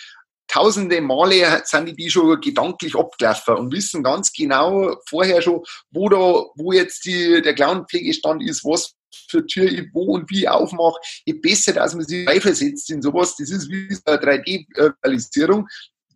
[0.53, 6.17] tausende Male sind die, schon gedanklich abgelaufen und wissen ganz genau vorher schon, wo da,
[6.55, 8.93] wo jetzt die, der Clownpflegestand ist, was
[9.29, 10.99] für Tür ich wo und wie aufmache.
[11.25, 13.35] Je besser, dass man sich reinversetzt in sowas.
[13.35, 15.67] Das ist wie eine 3D-Realisierung.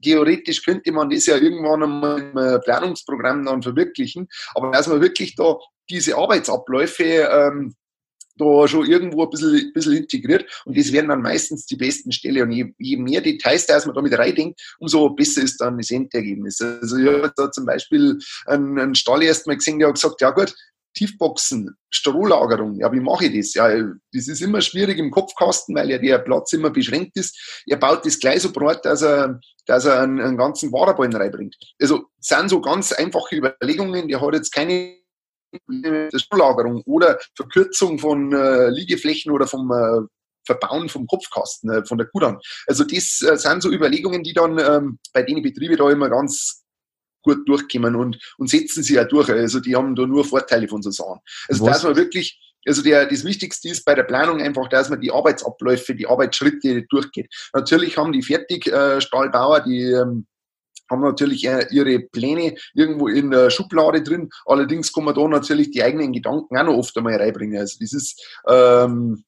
[0.04, 4.28] Theoretisch könnte man das ja irgendwann im Planungsprogramm dann verwirklichen.
[4.54, 5.58] Aber dass man wirklich da
[5.89, 7.76] diese Arbeitsabläufe ähm,
[8.38, 12.43] da schon irgendwo ein bisschen, bisschen integriert und das werden dann meistens die besten Stelle
[12.43, 16.62] und je, je mehr Details, dass man damit reindenkt, umso besser ist dann das Endergebnis.
[16.62, 20.21] Also ich habe da zum Beispiel einen, einen Stall erst mal gesehen, der hat gesagt,
[20.21, 20.54] ja gut,
[20.97, 23.54] Tiefboxen, Strohlagerung, ja, wie mache ich das?
[23.54, 23.69] Ja,
[24.13, 27.63] das ist immer schwierig im Kopfkasten, weil ja der Platz immer beschränkt ist.
[27.67, 31.56] Er baut das gleich so breit, dass er, dass er einen, einen ganzen Waderballen reinbringt.
[31.80, 34.95] Also, sind so ganz einfache Überlegungen, der hat jetzt keine
[35.67, 40.08] der Schullagerung oder Verkürzung von äh, Liegeflächen oder vom äh,
[40.48, 42.39] Verbauen vom Kopfkasten, äh, von der Kudan.
[42.65, 46.63] Also das äh, sind so Überlegungen, die dann ähm, bei den Betrieben da immer ganz
[47.22, 49.30] gut durchkommen und, und setzen sie ja durch.
[49.30, 51.20] Also die haben da nur Vorteile von so Sachen.
[51.50, 51.74] Also Was?
[51.74, 55.12] dass man wirklich, also der, das Wichtigste ist bei der Planung einfach, dass man die
[55.12, 57.28] Arbeitsabläufe, die Arbeitsschritte durchgeht.
[57.54, 60.26] Natürlich haben die Fertigstahlbauer, die ähm,
[60.89, 64.30] haben natürlich ihre Pläne irgendwo in der Schublade drin.
[64.45, 67.60] Allerdings kann man da natürlich die eigenen Gedanken auch noch oft einmal reinbringen.
[67.60, 69.23] Also das ist, ähm,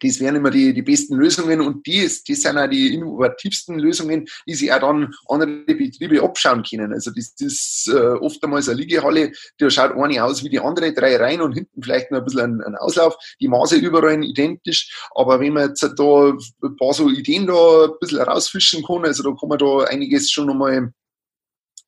[0.00, 4.26] das wären immer die, die besten Lösungen und die, das sind auch die innovativsten Lösungen,
[4.46, 6.92] die sich auch dann andere Betriebe abschauen können.
[6.92, 10.60] Also das ist äh, oft einmal so eine Liegehalle, da schaut eine aus wie die
[10.60, 14.22] andere, drei Reihen und hinten vielleicht noch ein bisschen ein, ein Auslauf, die Maße überall
[14.22, 19.04] identisch, aber wenn man jetzt da ein paar so Ideen da ein bisschen rausfischen kann,
[19.04, 20.92] also da kann man da einiges schon nochmal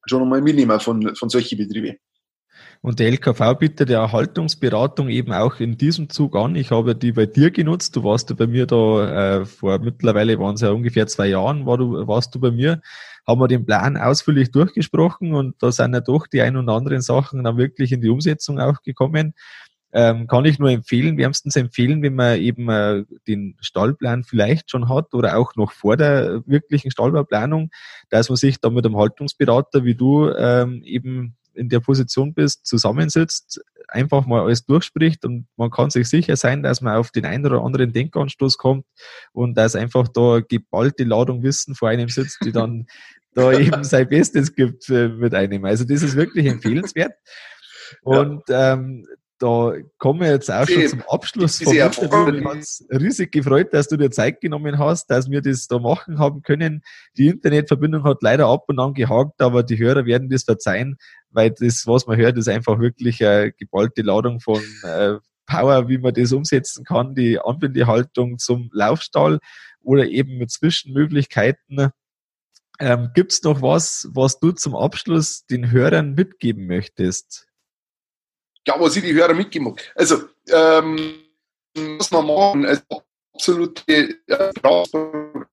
[0.06, 1.98] schon nochmal mitnehmen von, von solchen Betrieben.
[2.80, 6.54] Und der LKV bietet ja Haltungsberatung eben auch in diesem Zug an.
[6.54, 7.96] Ich habe die bei dir genutzt.
[7.96, 11.66] Du warst ja bei mir da äh, vor mittlerweile waren es ja ungefähr zwei Jahren,
[11.66, 12.80] war du, warst du bei mir.
[13.26, 17.02] Haben wir den Plan ausführlich durchgesprochen und da sind ja doch die ein und anderen
[17.02, 19.34] Sachen dann wirklich in die Umsetzung auch gekommen.
[19.90, 24.88] Ähm, kann ich nur empfehlen, wärmstens empfehlen, wenn man eben äh, den Stallplan vielleicht schon
[24.88, 27.70] hat oder auch noch vor der wirklichen Stallbauplanung,
[28.10, 32.66] dass man sich da mit einem Haltungsberater wie du ähm, eben in der Position bist,
[32.66, 37.24] zusammensitzt, einfach mal alles durchspricht und man kann sich sicher sein, dass man auf den
[37.24, 38.84] einen oder anderen Denkanstoß kommt
[39.32, 42.86] und dass einfach da geballte Ladung Wissen vor einem sitzt, die dann
[43.34, 45.64] da eben sein Bestes gibt mit einem.
[45.64, 47.12] Also das ist wirklich empfehlenswert.
[48.02, 49.06] Und ähm,
[49.38, 52.32] da kommen wir jetzt auch schon zum Abschluss vom Interview.
[52.32, 52.44] Mich
[52.90, 56.42] hat riesig gefreut, dass du dir Zeit genommen hast, dass wir das da machen haben
[56.42, 56.82] können.
[57.16, 60.98] Die Internetverbindung hat leider ab und an gehakt, aber die Hörer werden das verzeihen,
[61.30, 65.14] weil das, was man hört, ist einfach wirklich eine geballte Ladung von äh,
[65.46, 69.38] Power, wie man das umsetzen kann, die Anbindehaltung zum Laufstall
[69.80, 71.90] oder eben mit Zwischenmöglichkeiten.
[72.80, 77.48] Ähm, Gibt noch was, was du zum Abschluss den Hörern mitgeben möchtest?
[78.68, 79.92] ja, was ich die Hörer mitgemacht.
[79.94, 81.24] Also, ähm,
[81.74, 82.82] was man machen, also
[83.38, 84.52] absolute äh,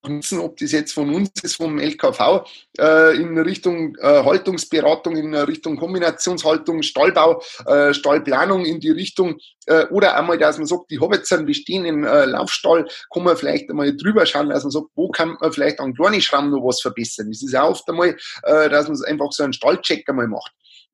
[0.08, 2.44] nutzen, ob das jetzt von uns ist, vom LKV,
[2.80, 9.86] äh, in Richtung äh, Haltungsberatung, in Richtung Kombinationshaltung, Stallbau, äh, Stallplanung in die Richtung, äh,
[9.88, 13.70] oder einmal, dass man sagt, die habe jetzt einen bestehenden äh, Laufstall, kann man vielleicht
[13.70, 16.82] einmal drüber schauen, dass man sagt, wo kann man vielleicht an kleinen Schramm noch was
[16.82, 17.30] verbessern.
[17.30, 20.52] Das ist auch oft einmal, dass man einfach so einen Stallcheck einmal macht.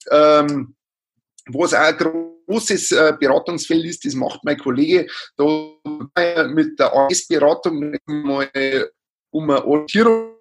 [0.10, 0.76] Ähm,
[1.48, 1.98] wo es auch
[2.52, 5.08] großes äh, Beratungsfeld ist, das macht mein Kollege.
[5.38, 10.36] Da mit der AS-Beratung um eine Orientierung.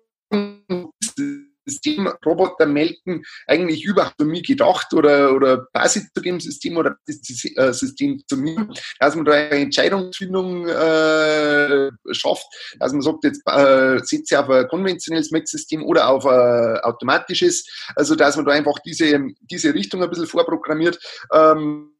[1.71, 6.97] System Roboter melken eigentlich überhaupt für mich gedacht oder, oder Basis zu dem System oder
[7.07, 12.47] das äh, System zu mir, dass man da eine Entscheidungsfindung äh, schafft,
[12.79, 17.67] dass man sagt, jetzt äh, setze ich auf ein konventionelles Melksystem oder auf ein automatisches,
[17.95, 20.99] also dass man da einfach diese, diese Richtung ein bisschen vorprogrammiert.
[21.33, 21.93] Ähm,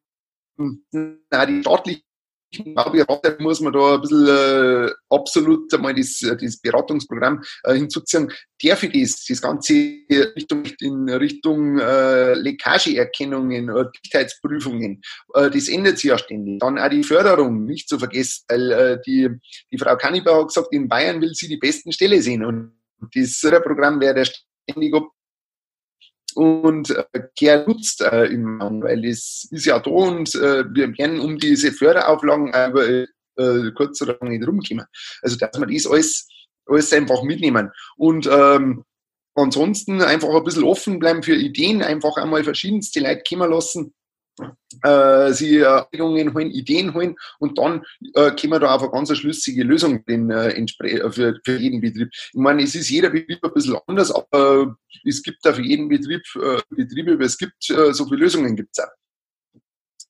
[1.31, 2.03] na, die staatliche
[2.75, 8.31] Bauberater muss man da ein bisschen äh, absolut einmal das, äh, das Beratungsprogramm äh, hinzuziehen.
[8.63, 9.73] Darf ich das, das Ganze
[10.35, 15.01] Richtung, in Richtung äh, Leckageerkennungen, äh, Dichtheitsprüfungen,
[15.35, 16.59] äh, das ändert sich ja ständig.
[16.59, 19.29] Dann auch die Förderung, nicht zu vergessen, weil äh, die,
[19.71, 22.73] die Frau Kannibar hat gesagt, in Bayern will sie die besten Stelle sehen und
[23.15, 24.95] das Förderprogramm wäre ständig
[26.33, 30.97] und äh, Care nutzt äh, im Mann, weil es ist ja da und äh, wir
[30.99, 34.87] werden um diese Förderauflagen aber äh, kurz oder lang nicht rumkommen.
[35.23, 36.29] Also dass wir das alles,
[36.67, 37.71] alles einfach mitnehmen.
[37.97, 38.85] Und ähm,
[39.35, 43.95] ansonsten einfach ein bisschen offen bleiben für Ideen, einfach einmal verschiedenste Leute kommen lassen
[44.83, 47.83] äh, sie äh, holen, Ideen holen und dann
[48.15, 51.81] äh, können wir da auf eine ganz schlüssige Lösung den, äh, äh, für, für jeden
[51.81, 52.11] Betrieb.
[52.13, 55.89] Ich meine, es ist jeder Betrieb ein bisschen anders, aber es gibt da für jeden
[55.89, 58.91] Betrieb äh, Betriebe, aber es gibt äh, so viele Lösungen gibt es auch.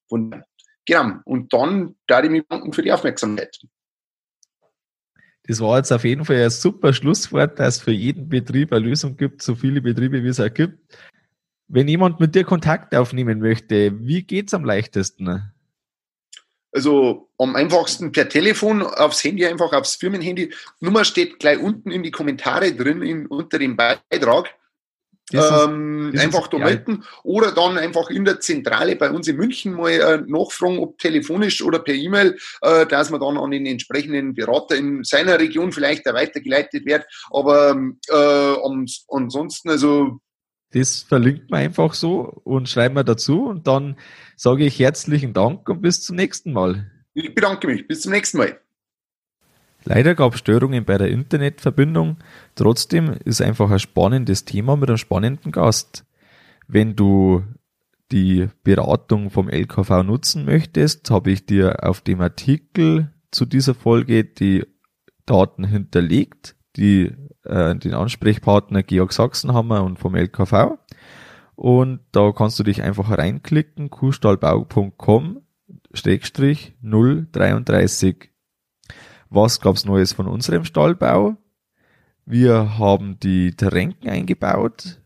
[0.08, 0.34] Und,
[0.86, 1.18] genau.
[1.24, 3.56] Und dann da ich mich danken für die Aufmerksamkeit.
[5.44, 8.84] Das war jetzt auf jeden Fall ein super Schlusswort, dass es für jeden Betrieb eine
[8.84, 10.78] Lösung gibt, so viele Betriebe wie es auch gibt.
[11.72, 15.52] Wenn jemand mit dir Kontakt aufnehmen möchte, wie geht's am leichtesten?
[16.72, 20.52] Also am einfachsten per Telefon, aufs Handy, einfach aufs Firmenhandy.
[20.80, 24.50] Nummer steht gleich unten in die Kommentare drin, in, unter dem Beitrag.
[25.30, 29.74] Ist, ähm, einfach da melden oder dann einfach in der Zentrale bei uns in München
[29.74, 34.34] mal äh, nachfragen, ob telefonisch oder per E-Mail, äh, dass man dann an den entsprechenden
[34.34, 37.06] Berater in seiner Region vielleicht weitergeleitet wird.
[37.30, 38.56] Aber äh,
[39.08, 40.20] ansonsten, also
[40.72, 43.96] das verlinkt man einfach so und schreibt mir dazu und dann
[44.36, 46.90] sage ich herzlichen Dank und bis zum nächsten Mal.
[47.14, 47.86] Ich bedanke mich.
[47.88, 48.60] Bis zum nächsten Mal.
[49.84, 52.18] Leider gab es Störungen bei der Internetverbindung.
[52.54, 56.04] Trotzdem ist einfach ein spannendes Thema mit einem spannenden Gast.
[56.68, 57.42] Wenn du
[58.12, 64.24] die Beratung vom LKV nutzen möchtest, habe ich dir auf dem Artikel zu dieser Folge
[64.24, 64.64] die
[65.26, 67.12] Daten hinterlegt, die
[67.44, 70.78] äh, den Ansprechpartner Georg Sachsenhammer und vom LKV.
[71.56, 75.42] Und da kannst du dich einfach reinklicken, kuhstallbau.com
[76.82, 78.30] 033.
[79.28, 81.36] Was gab's Neues von unserem Stallbau?
[82.24, 85.00] Wir haben die Tränken eingebaut.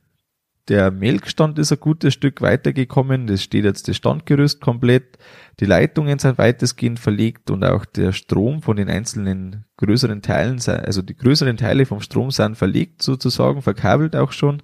[0.69, 3.27] Der Melkstand ist ein gutes Stück weitergekommen.
[3.27, 5.19] Das steht jetzt das Standgerüst komplett.
[5.61, 11.03] Die Leitungen sind weitestgehend verlegt und auch der Strom von den einzelnen größeren Teilen, also
[11.03, 14.63] die größeren Teile vom Strom sind verlegt sozusagen, verkabelt auch schon.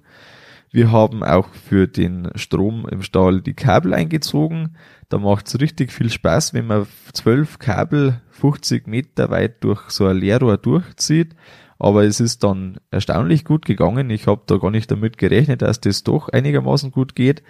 [0.71, 4.77] Wir haben auch für den Strom im Stall die Kabel eingezogen.
[5.09, 10.17] Da macht's richtig viel Spaß, wenn man zwölf Kabel 50 Meter weit durch so ein
[10.17, 11.35] Leerrohr durchzieht.
[11.83, 14.11] Aber es ist dann erstaunlich gut gegangen.
[14.11, 17.41] Ich habe da gar nicht damit gerechnet, dass das doch einigermaßen gut geht.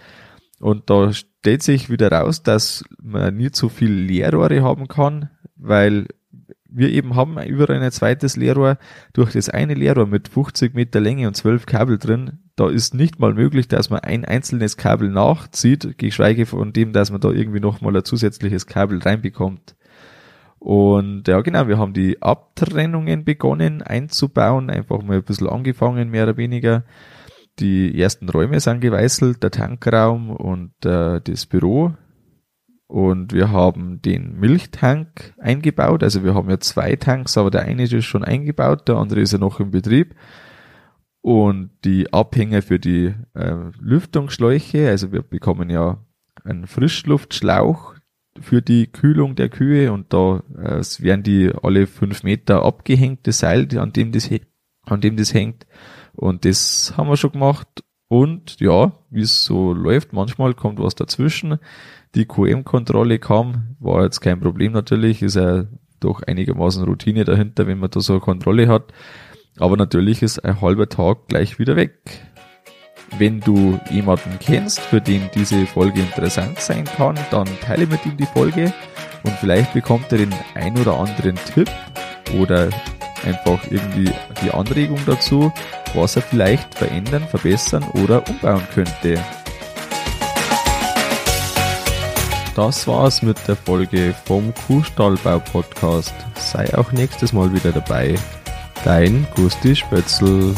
[0.57, 6.07] Und da stellt sich wieder raus, dass man nicht so viel Leerrohre haben kann, weil
[6.69, 8.77] wir eben haben überall ein zweites Leerrohr.
[9.11, 13.19] Durch das eine Leerrohr mit 50 Meter Länge und 12 Kabel drin, da ist nicht
[13.19, 17.59] mal möglich, dass man ein einzelnes Kabel nachzieht, geschweige von dem, dass man da irgendwie
[17.59, 19.75] nochmal ein zusätzliches Kabel reinbekommt.
[20.63, 26.25] Und ja, genau, wir haben die Abtrennungen begonnen einzubauen, einfach mal ein bisschen angefangen, mehr
[26.25, 26.83] oder weniger.
[27.57, 31.95] Die ersten Räume sind geweißelt, der Tankraum und äh, das Büro.
[32.85, 36.03] Und wir haben den Milchtank eingebaut.
[36.03, 39.33] Also wir haben ja zwei Tanks, aber der eine ist schon eingebaut, der andere ist
[39.33, 40.13] ja noch im Betrieb.
[41.21, 46.05] Und die Abhänge für die äh, Lüftungsschläuche, also wir bekommen ja
[46.43, 47.95] einen Frischluftschlauch,
[48.39, 53.39] für die Kühlung der Kühe und da äh, werden die alle fünf Meter abgehängt, das
[53.39, 54.29] Seil, an dem das,
[54.83, 55.67] an dem das hängt.
[56.13, 57.83] Und das haben wir schon gemacht.
[58.07, 61.59] Und ja, wie es so läuft, manchmal kommt was dazwischen.
[62.13, 65.65] Die QM-Kontrolle kam, war jetzt kein Problem natürlich, ist ja
[66.01, 68.91] doch einigermaßen Routine dahinter, wenn man da so eine Kontrolle hat.
[69.57, 72.01] Aber natürlich ist ein halber Tag gleich wieder weg.
[73.17, 78.17] Wenn du jemanden kennst, für den diese Folge interessant sein kann, dann teile mit ihm
[78.17, 78.73] die Folge
[79.23, 81.69] und vielleicht bekommt er den ein oder anderen Tipp
[82.39, 82.69] oder
[83.25, 84.11] einfach irgendwie
[84.43, 85.51] die Anregung dazu,
[85.93, 89.19] was er vielleicht verändern, verbessern oder umbauen könnte.
[92.55, 96.13] Das war's mit der Folge vom Kuhstallbau Podcast.
[96.35, 98.15] Sei auch nächstes Mal wieder dabei.
[98.83, 100.53] Dein Gusti Spötzl.